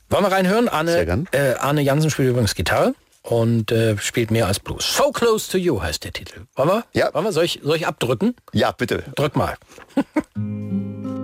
Wollen 0.10 0.24
wir 0.24 0.32
reinhören? 0.32 0.70
Arne, 0.70 1.26
äh, 1.32 1.54
Arne 1.56 1.82
Jansen 1.82 2.10
spielt 2.10 2.30
übrigens 2.30 2.56
Gitarre 2.56 2.94
und 3.24 3.72
äh, 3.72 3.98
spielt 3.98 4.32
mehr 4.32 4.48
als 4.48 4.60
Blues. 4.60 4.96
So 4.96 5.12
Close 5.12 5.52
to 5.52 5.58
You 5.58 5.82
heißt 5.82 6.04
der 6.04 6.14
Titel. 6.14 6.42
Wollen 6.56 6.70
wir? 6.70 6.84
Ja. 6.94 7.14
Wollen 7.14 7.26
wir? 7.26 7.32
Soll 7.32 7.46
ich, 7.46 7.60
soll 7.64 7.76
ich 7.76 7.88
abdrücken? 7.88 8.36
Ja, 8.54 8.72
bitte. 8.72 9.04
Drück 9.16 9.36
mal. 9.36 9.56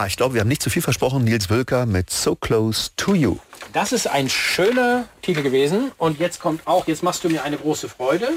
Ja, 0.00 0.06
ich 0.06 0.16
glaube, 0.16 0.32
wir 0.32 0.40
haben 0.40 0.48
nicht 0.48 0.62
zu 0.62 0.70
viel 0.70 0.80
versprochen. 0.80 1.24
Nils 1.24 1.50
Wilker 1.50 1.84
mit 1.84 2.08
So 2.08 2.34
Close 2.34 2.88
to 2.96 3.14
You. 3.14 3.36
Das 3.74 3.92
ist 3.92 4.06
ein 4.06 4.30
schöner 4.30 5.04
Titel 5.20 5.42
gewesen. 5.42 5.92
Und 5.98 6.18
jetzt 6.18 6.40
kommt 6.40 6.66
auch, 6.66 6.86
jetzt 6.86 7.02
machst 7.02 7.22
du 7.22 7.28
mir 7.28 7.44
eine 7.44 7.58
große 7.58 7.86
Freude. 7.86 8.28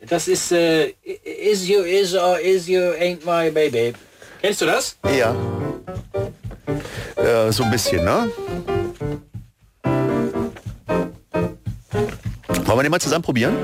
Das 0.00 0.26
ist 0.26 0.50
äh, 0.50 0.88
Is 1.04 1.68
You 1.68 1.82
Is 1.82 2.16
or 2.16 2.40
Is 2.40 2.66
You 2.66 2.80
Ain't 2.80 3.18
My 3.24 3.48
Baby. 3.52 3.92
Kennst 4.40 4.60
du 4.62 4.66
das? 4.66 4.96
Ja. 5.16 5.36
Äh, 7.14 7.52
so 7.52 7.62
ein 7.62 7.70
bisschen, 7.70 8.04
ne? 8.04 8.28
Wollen 12.64 12.78
wir 12.78 12.82
den 12.82 12.90
mal 12.90 13.00
zusammen 13.00 13.22
probieren? 13.22 13.56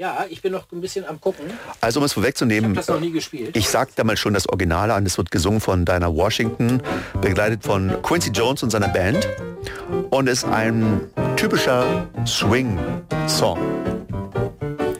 Ja, 0.00 0.24
ich 0.30 0.40
bin 0.40 0.52
noch 0.52 0.64
ein 0.72 0.80
bisschen 0.80 1.04
am 1.06 1.20
gucken. 1.20 1.44
Also 1.82 2.00
um 2.00 2.06
es 2.06 2.14
vorwegzunehmen, 2.14 2.70
Ich 2.72 2.78
das 2.78 2.88
noch 2.88 3.00
nie 3.00 3.10
gespielt. 3.10 3.54
ich 3.54 3.68
sag 3.68 3.94
damals 3.96 4.18
schon 4.18 4.32
das 4.32 4.48
Originale 4.48 4.94
an, 4.94 5.04
es 5.04 5.18
wird 5.18 5.30
gesungen 5.30 5.60
von 5.60 5.84
Dinah 5.84 6.14
Washington, 6.14 6.82
begleitet 7.20 7.62
von 7.64 8.00
Quincy 8.00 8.30
Jones 8.30 8.62
und 8.62 8.70
seiner 8.70 8.88
Band 8.88 9.28
und 10.08 10.26
ist 10.26 10.46
ein 10.46 11.02
typischer 11.36 12.08
Swing-Song. 12.26 13.58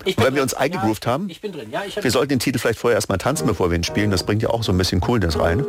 Wenn 0.04 0.14
bin 0.16 0.34
wir 0.34 0.42
uns 0.42 0.52
drin. 0.52 0.60
eingegroovt 0.64 1.06
ja, 1.06 1.12
haben, 1.12 1.30
Ich 1.30 1.40
bin 1.40 1.52
drin. 1.52 1.70
Ja, 1.70 1.82
ich 1.86 1.96
hab, 1.96 2.04
wir 2.04 2.10
sollten 2.10 2.28
den 2.28 2.38
Titel 2.38 2.58
vielleicht 2.58 2.78
vorher 2.78 2.96
erstmal 2.98 3.16
tanzen, 3.16 3.46
bevor 3.46 3.70
wir 3.70 3.76
ihn 3.78 3.84
spielen. 3.84 4.10
Das 4.10 4.22
bringt 4.24 4.42
ja 4.42 4.50
auch 4.50 4.62
so 4.62 4.70
ein 4.70 4.76
bisschen 4.76 5.00
Coolness 5.00 5.38
rein. 5.38 5.64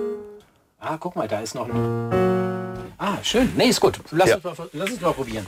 Ah, 0.82 0.98
guck 1.00 1.16
mal, 1.16 1.30
da 1.30 1.40
ist 1.40 1.56
noch 1.56 1.70
ein... 1.70 2.12
Ah, 2.98 3.18
schön. 3.24 3.50
Nee, 3.56 3.70
ist 3.70 3.80
gut. 3.80 3.98
Lass, 4.12 4.28
Ja. 4.28 4.36
uns, 4.36 4.44
mal, 4.44 4.70
lass 4.74 4.92
uns 4.92 5.00
mal 5.00 5.14
probieren. 5.14 5.48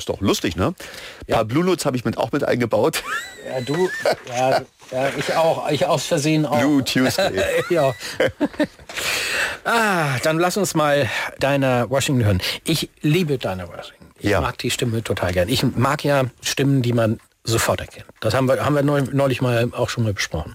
Ist 0.00 0.08
doch 0.08 0.20
lustig, 0.20 0.56
ne? 0.56 0.74
Ein 1.28 1.34
paar 1.34 1.44
Blue 1.44 1.64
Notes 1.64 1.86
habe 1.86 1.96
ich 1.96 2.04
mit, 2.04 2.18
auch 2.18 2.32
mit 2.32 2.44
eingebaut. 2.44 3.02
Ja, 3.48 3.60
du, 3.60 3.88
ja, 4.28 4.60
ja, 4.92 5.08
ich 5.16 5.34
auch, 5.34 5.68
ich 5.70 5.86
aus 5.86 6.04
Versehen 6.06 6.44
auch. 6.46 6.58
Blue 6.58 6.84
Tuesday. 6.84 7.32
ja. 7.70 7.94
ah, 9.64 10.18
dann 10.22 10.38
lass 10.38 10.56
uns 10.56 10.74
mal 10.74 11.08
deiner 11.38 11.88
Washington 11.90 12.24
hören. 12.24 12.42
Ich 12.64 12.90
liebe 13.02 13.38
deine 13.38 13.68
Washington. 13.68 14.06
Ich 14.18 14.30
Ja. 14.30 14.40
mag 14.40 14.58
die 14.58 14.70
Stimme 14.70 15.02
total 15.02 15.32
gern. 15.32 15.48
Ich 15.48 15.62
mag 15.62 16.04
ja 16.04 16.24
Stimmen, 16.42 16.82
die 16.82 16.92
man 16.92 17.20
sofort 17.44 17.80
erkennt. 17.80 18.04
Das 18.20 18.34
haben 18.34 18.46
wir, 18.48 18.64
haben 18.64 18.74
wir 18.74 18.82
neu- 18.82 19.02
neulich 19.12 19.40
mal 19.40 19.70
auch 19.72 19.88
schon 19.88 20.04
mal 20.04 20.12
besprochen. 20.12 20.54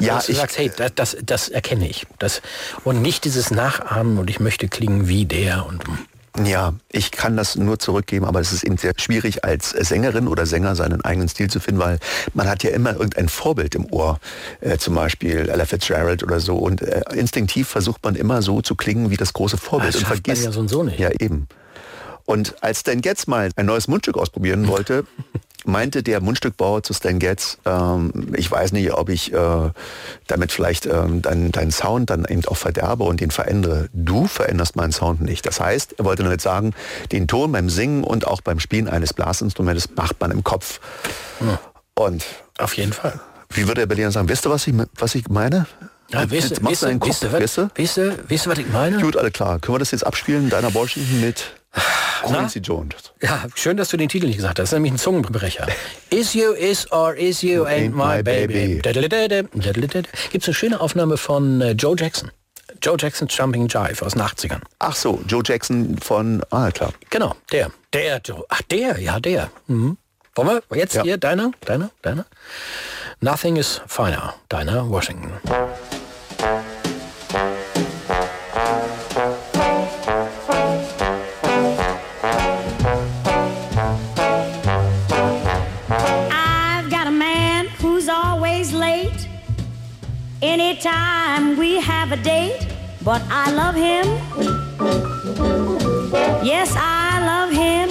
Ja, 0.00 0.18
du 0.18 0.32
ich- 0.32 0.38
sagst, 0.38 0.58
hey, 0.58 0.70
das, 0.76 0.92
das, 0.94 1.16
das 1.22 1.48
erkenne 1.48 1.88
ich. 1.88 2.06
Das, 2.18 2.42
und 2.82 3.02
nicht 3.02 3.24
dieses 3.24 3.50
Nachahmen 3.50 4.18
und 4.18 4.28
ich 4.30 4.40
möchte 4.40 4.66
klingen 4.68 5.06
wie 5.08 5.24
der 5.26 5.64
und 5.66 5.84
Ja, 6.42 6.74
ich 6.90 7.12
kann 7.12 7.36
das 7.36 7.54
nur 7.54 7.78
zurückgeben, 7.78 8.24
aber 8.24 8.40
es 8.40 8.52
ist 8.52 8.64
eben 8.64 8.76
sehr 8.76 8.92
schwierig 8.96 9.44
als 9.44 9.70
Sängerin 9.70 10.26
oder 10.26 10.46
Sänger 10.46 10.74
seinen 10.74 11.04
eigenen 11.04 11.28
Stil 11.28 11.48
zu 11.48 11.60
finden, 11.60 11.80
weil 11.80 11.98
man 12.32 12.48
hat 12.48 12.64
ja 12.64 12.70
immer 12.70 12.92
irgendein 12.92 13.28
Vorbild 13.28 13.76
im 13.76 13.86
Ohr, 13.92 14.18
äh, 14.60 14.76
zum 14.76 14.96
Beispiel 14.96 15.48
Ella 15.48 15.64
Fitzgerald 15.64 16.24
oder 16.24 16.40
so 16.40 16.56
und 16.56 16.82
äh, 16.82 17.02
instinktiv 17.14 17.68
versucht 17.68 18.02
man 18.02 18.16
immer 18.16 18.42
so 18.42 18.62
zu 18.62 18.74
klingen 18.74 19.10
wie 19.10 19.16
das 19.16 19.32
große 19.32 19.58
Vorbild 19.58 19.94
Ah, 19.94 19.98
und 19.98 20.00
schafft 20.00 20.10
man 20.10 20.22
vergisst 20.24 20.44
ja 20.44 20.50
so 20.50 20.60
und 20.60 20.68
so 20.68 20.82
nicht. 20.82 20.98
Ja, 20.98 21.10
eben. 21.20 21.46
Und 22.26 22.56
als 22.62 22.80
Stan 22.80 23.00
Getz 23.00 23.26
mal 23.28 23.50
ein 23.54 23.66
neues 23.66 23.86
Mundstück 23.86 24.16
ausprobieren 24.16 24.66
wollte, 24.66 25.04
meinte 25.64 26.02
der 26.02 26.20
Mundstückbauer 26.20 26.82
zu 26.82 26.92
Stan 26.92 27.18
Getz, 27.18 27.58
ähm, 27.64 28.32
ich 28.36 28.50
weiß 28.50 28.72
nicht, 28.72 28.92
ob 28.92 29.08
ich 29.08 29.32
äh, 29.32 29.70
damit 30.26 30.52
vielleicht 30.52 30.86
ähm, 30.86 31.22
deinen 31.22 31.52
deinen 31.52 31.70
Sound 31.70 32.10
dann 32.10 32.24
eben 32.24 32.44
auch 32.46 32.56
verderbe 32.56 33.04
und 33.04 33.20
den 33.20 33.30
verändere. 33.30 33.88
Du 33.92 34.26
veränderst 34.26 34.76
meinen 34.76 34.92
Sound 34.92 35.20
nicht. 35.20 35.46
Das 35.46 35.60
heißt, 35.60 35.94
er 35.98 36.04
wollte 36.04 36.22
damit 36.22 36.40
sagen, 36.40 36.74
den 37.12 37.26
Ton 37.26 37.52
beim 37.52 37.68
Singen 37.70 38.04
und 38.04 38.26
auch 38.26 38.40
beim 38.40 38.60
Spielen 38.60 38.88
eines 38.88 39.12
Blasinstrumentes 39.12 39.88
macht 39.96 40.20
man 40.20 40.30
im 40.30 40.44
Kopf. 40.44 40.80
Und 41.94 42.24
auf 42.58 42.76
jeden 42.76 42.92
Fall. 42.92 43.20
wie 43.50 43.66
würde 43.66 43.82
der 43.82 43.86
Berliner 43.86 44.10
sagen, 44.10 44.28
weißt 44.28 44.44
du, 44.44 44.50
was 44.50 44.66
ich, 44.66 44.74
was 44.96 45.14
ich 45.14 45.28
meine? 45.28 45.66
Ja, 46.10 46.26
du, 46.26 46.30
weißt 46.30 46.50
du? 46.52 47.70
weißt 47.74 47.96
du, 47.96 48.18
weißt 48.28 48.46
du, 48.46 48.50
was 48.50 48.58
ich 48.58 48.68
meine? 48.68 49.00
Gut, 49.00 49.16
alle 49.16 49.30
klar. 49.30 49.58
Können 49.58 49.76
wir 49.76 49.78
das 49.78 49.90
jetzt 49.90 50.06
abspielen? 50.06 50.50
Deiner 50.50 50.74
Washington 50.74 51.20
mit 51.20 51.54
Quincy 52.32 52.58
Jones. 52.60 53.12
Ja, 53.20 53.44
schön, 53.54 53.76
dass 53.76 53.88
du 53.88 53.96
den 53.96 54.08
Titel 54.08 54.26
nicht 54.26 54.36
gesagt 54.36 54.58
hast. 54.58 54.64
Das 54.64 54.68
ist 54.70 54.72
nämlich 54.74 54.92
ein 54.92 54.98
Zungenbrecher. 54.98 55.66
Is 56.10 56.34
you 56.34 56.52
is 56.52 56.90
or 56.92 57.14
is 57.14 57.42
you 57.42 57.64
ain't 57.64 57.90
my 57.90 58.22
baby. 58.22 58.80
Gibt 58.82 60.42
es 60.42 60.48
eine 60.48 60.54
schöne 60.54 60.80
Aufnahme 60.80 61.16
von 61.16 61.60
äh, 61.60 61.72
Joe 61.72 61.94
Jackson. 61.98 62.30
Joe 62.82 62.96
Jackson 62.98 63.28
Jumping 63.28 63.68
Jive 63.68 64.04
aus 64.04 64.12
den 64.12 64.22
80ern. 64.22 64.60
Ach 64.78 64.94
so, 64.96 65.22
Joe 65.28 65.42
Jackson 65.44 65.96
von, 65.98 66.42
ah 66.50 66.70
klar. 66.70 66.92
Genau, 67.10 67.34
der. 67.52 67.70
Der, 67.92 68.20
Joe. 68.24 68.44
Ach, 68.48 68.62
der, 68.62 68.98
ja, 69.00 69.20
der. 69.20 69.50
Mhm. 69.66 69.96
Wollen 70.34 70.60
wir 70.68 70.78
jetzt 70.78 70.94
Ja. 70.94 71.02
hier, 71.02 71.16
deiner, 71.16 71.52
deiner, 71.64 71.90
deiner? 72.02 72.26
Nothing 73.20 73.56
is 73.56 73.80
finer, 73.86 74.34
deiner 74.48 74.90
Washington. 74.90 75.30
Have 92.04 92.20
a 92.20 92.22
date, 92.22 92.66
but 93.02 93.22
I 93.30 93.50
love 93.52 93.74
him. 93.74 94.04
Yes, 96.44 96.74
I 96.76 97.24
love 97.30 97.50
him. 97.50 97.88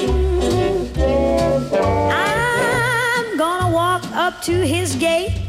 I'm 2.11 3.37
gonna 3.39 3.73
walk 3.73 4.03
up 4.13 4.39
to 4.43 4.51
his 4.51 4.95
gate. 4.97 5.41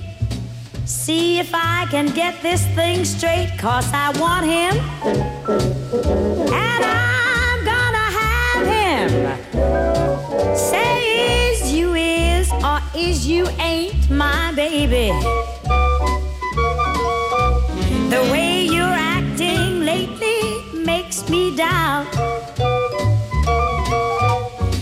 See 0.86 1.38
if 1.38 1.50
I 1.52 1.86
can 1.90 2.06
get 2.14 2.40
this 2.40 2.64
thing 2.68 3.04
straight, 3.04 3.52
cause 3.58 3.90
I 3.92 4.18
want 4.18 4.46
him. 4.46 4.74
And 6.62 6.82
I'm 6.84 7.58
gonna 7.72 8.08
have 8.22 8.66
him. 8.78 9.10
Say 10.56 11.50
is 11.50 11.70
you 11.70 11.92
is 11.92 12.50
or 12.64 12.80
is 12.96 13.26
you 13.26 13.46
ain't 13.58 14.08
my 14.08 14.52
baby. 14.52 15.12
The 18.14 18.22
way 18.30 18.53
me 21.30 21.56
doubt. 21.56 22.06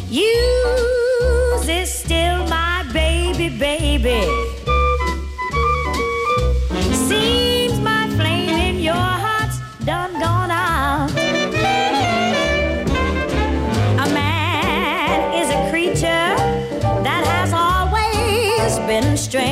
You 0.09 0.33
is 1.69 1.93
still 1.93 2.47
my 2.49 2.85
baby, 2.93 3.49
baby. 3.49 4.23
Seems 7.09 7.79
my 7.81 8.09
flame 8.17 8.57
in 8.69 8.81
your 8.81 8.95
heart's 8.95 9.59
done 9.85 10.13
gone 10.21 10.51
out. 10.51 11.11
A 14.05 14.09
man 14.13 15.35
is 15.35 15.49
a 15.51 15.71
creature 15.71 16.37
that 17.07 17.25
has 17.35 17.53
always 17.53 18.79
been 18.87 19.17
strange. 19.17 19.52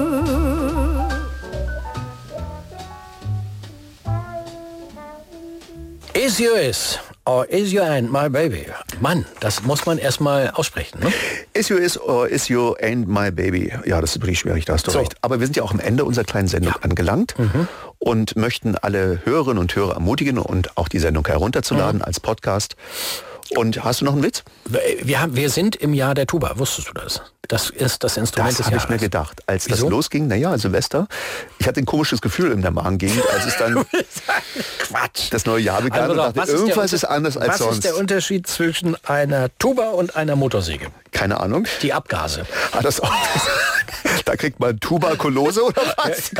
Is 6.14 6.38
you 6.40 6.54
is 6.54 6.98
or 7.26 7.46
is 7.46 7.72
you 7.72 7.82
ain't 7.82 8.10
my 8.10 8.28
baby? 8.28 8.66
Mann, 9.00 9.24
das 9.40 9.62
muss 9.62 9.86
man 9.86 9.98
erstmal 9.98 10.50
aussprechen. 10.50 11.00
Ne? 11.00 11.12
Is 11.54 11.68
you 11.68 11.76
is 11.78 11.96
or 11.98 12.26
is 12.28 12.48
you 12.48 12.74
ain't 12.80 13.08
my 13.08 13.30
baby? 13.30 13.72
Ja, 13.86 14.00
das 14.00 14.16
ist 14.16 14.22
wirklich 14.22 14.40
schwierig, 14.40 14.64
da 14.64 14.74
hast 14.74 14.86
du 14.86 14.90
So. 14.90 14.98
recht. 14.98 15.14
Aber 15.22 15.38
wir 15.40 15.46
sind 15.46 15.56
ja 15.56 15.62
auch 15.62 15.72
am 15.72 15.80
Ende 15.80 16.04
unserer 16.04 16.24
kleinen 16.24 16.48
Sendung 16.48 16.74
angelangt 16.82 17.34
und 18.00 18.34
möchten 18.34 18.74
alle 18.74 19.20
Hörerinnen 19.24 19.58
und 19.58 19.76
Hörer 19.76 19.94
ermutigen 19.94 20.38
und 20.38 20.76
auch 20.76 20.88
die 20.88 20.98
Sendung 20.98 21.26
herunterzuladen 21.26 22.02
als 22.02 22.18
Podcast. 22.18 22.74
Und 23.56 23.84
hast 23.84 24.00
du 24.00 24.04
noch 24.04 24.14
einen 24.14 24.22
Witz? 24.22 24.42
Wir, 25.02 25.20
haben, 25.20 25.36
wir 25.36 25.50
sind 25.50 25.76
im 25.76 25.94
Jahr 25.94 26.14
der 26.14 26.26
Tuba, 26.26 26.58
wusstest 26.58 26.88
du 26.88 26.92
das? 26.94 27.20
Das 27.50 27.68
ist 27.68 28.04
das 28.04 28.16
Instrument 28.16 28.50
Das 28.52 28.56
des 28.58 28.66
habe 28.66 28.76
Jahres. 28.76 28.84
ich 28.84 28.90
mir 28.90 28.98
gedacht. 28.98 29.42
Als 29.46 29.66
Wieso? 29.68 29.84
das 29.86 29.90
losging, 29.90 30.28
naja, 30.28 30.56
Silvester, 30.56 31.08
ich 31.58 31.66
hatte 31.66 31.80
ein 31.80 31.84
komisches 31.86 32.20
Gefühl 32.20 32.52
in 32.52 32.62
der 32.62 32.70
Magengegend, 32.70 33.22
als 33.34 33.44
es 33.46 33.56
dann 33.56 33.74
Quatsch. 34.78 35.28
das 35.32 35.44
neue 35.46 35.60
Jahr 35.62 35.82
begann 35.82 36.02
Also 36.02 36.12
und 36.12 36.18
dachte, 36.18 36.36
was 36.36 36.48
ist 36.48 36.52
der 36.54 36.60
irgendwas 36.60 36.92
ist 36.92 37.04
anders 37.04 37.36
als 37.36 37.48
Was 37.48 37.58
sonst. 37.58 37.74
ist 37.74 37.84
der 37.84 37.96
Unterschied 37.96 38.46
zwischen 38.46 38.96
einer 39.04 39.48
Tuba 39.58 39.88
und 39.90 40.14
einer 40.16 40.36
Motorsäge? 40.36 40.86
Keine 41.10 41.40
Ahnung. 41.40 41.66
Die 41.82 41.92
Abgase. 41.92 42.46
Hat 42.72 42.84
das 42.84 43.00
auch 43.00 43.12
da 44.24 44.36
kriegt 44.36 44.60
man 44.60 44.78
Tuberkulose 44.78 45.64
oder 45.64 45.82
was? 45.96 46.30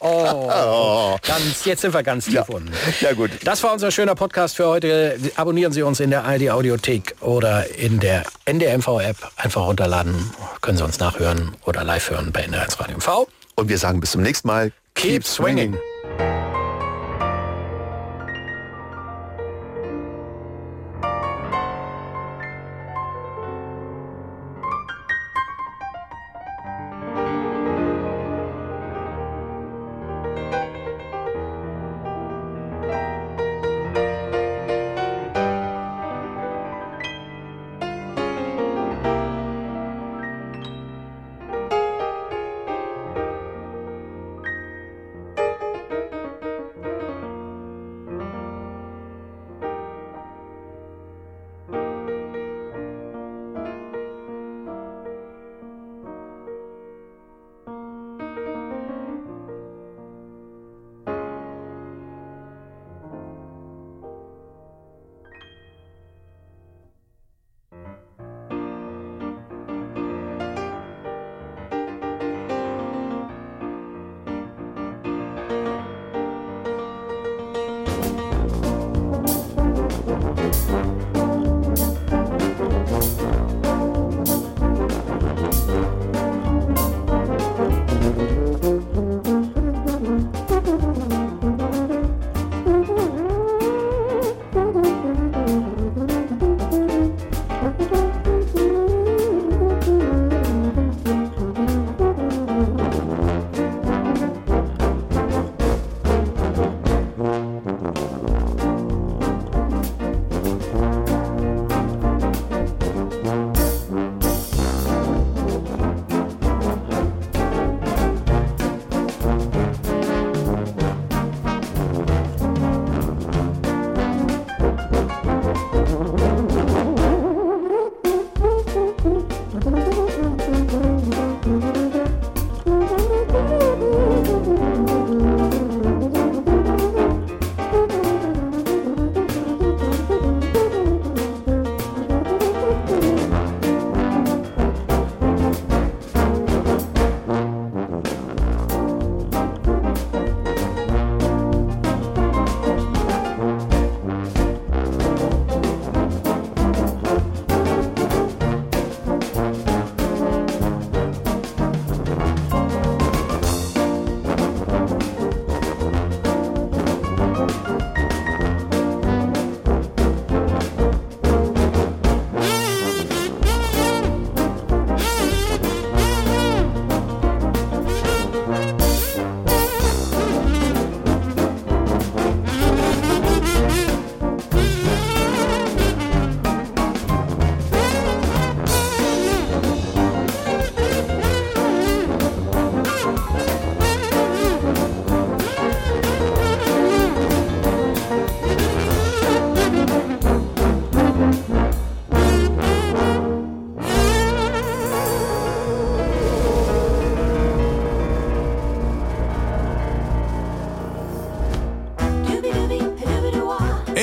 Oh, 0.00 1.16
ganz, 1.26 1.64
jetzt 1.64 1.82
sind 1.82 1.94
wir 1.94 2.02
ganz 2.02 2.24
tief 2.24 2.48
unten. 2.48 2.72
Ja 3.00 3.12
gut. 3.12 3.30
Das 3.44 3.62
war 3.62 3.72
unser 3.72 3.90
schöner 3.92 4.16
Podcast 4.16 4.56
für 4.56 4.66
heute. 4.66 5.16
Abonnieren 5.36 5.72
Sie 5.72 5.82
uns 5.82 6.00
in 6.00 6.10
der 6.10 6.24
ARD 6.24 6.50
Audiothek 6.50 7.14
oder 7.20 7.72
in 7.76 8.00
der 8.00 8.24
NDMV-App. 8.46 9.16
Einfach 9.36 9.62
runterladen. 9.66 10.30
Können 10.60 10.78
Sie 10.78 10.84
uns 10.84 10.98
nachhören 10.98 11.56
oder 11.64 11.84
live 11.84 12.10
hören 12.10 12.32
bei 12.32 12.44
NR1 12.44 12.80
Radio 12.80 12.96
MV. 12.96 13.28
Und 13.56 13.68
wir 13.68 13.78
sagen 13.78 14.00
bis 14.00 14.12
zum 14.12 14.22
nächsten 14.22 14.48
Mal. 14.48 14.72
Keep 14.94 15.24
swinging. 15.24 15.78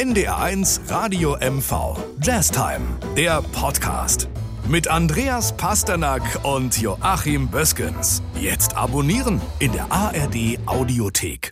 NDR1 0.07 0.89
Radio 0.89 1.35
MV. 1.35 1.97
Jazztime, 2.23 2.97
der 3.17 3.41
Podcast. 3.41 4.29
Mit 4.65 4.87
Andreas 4.87 5.57
Pasternak 5.57 6.21
und 6.43 6.79
Joachim 6.79 7.49
Böskens. 7.49 8.21
Jetzt 8.39 8.77
abonnieren 8.77 9.41
in 9.59 9.73
der 9.73 9.91
ARD 9.91 10.59
Audiothek. 10.65 11.46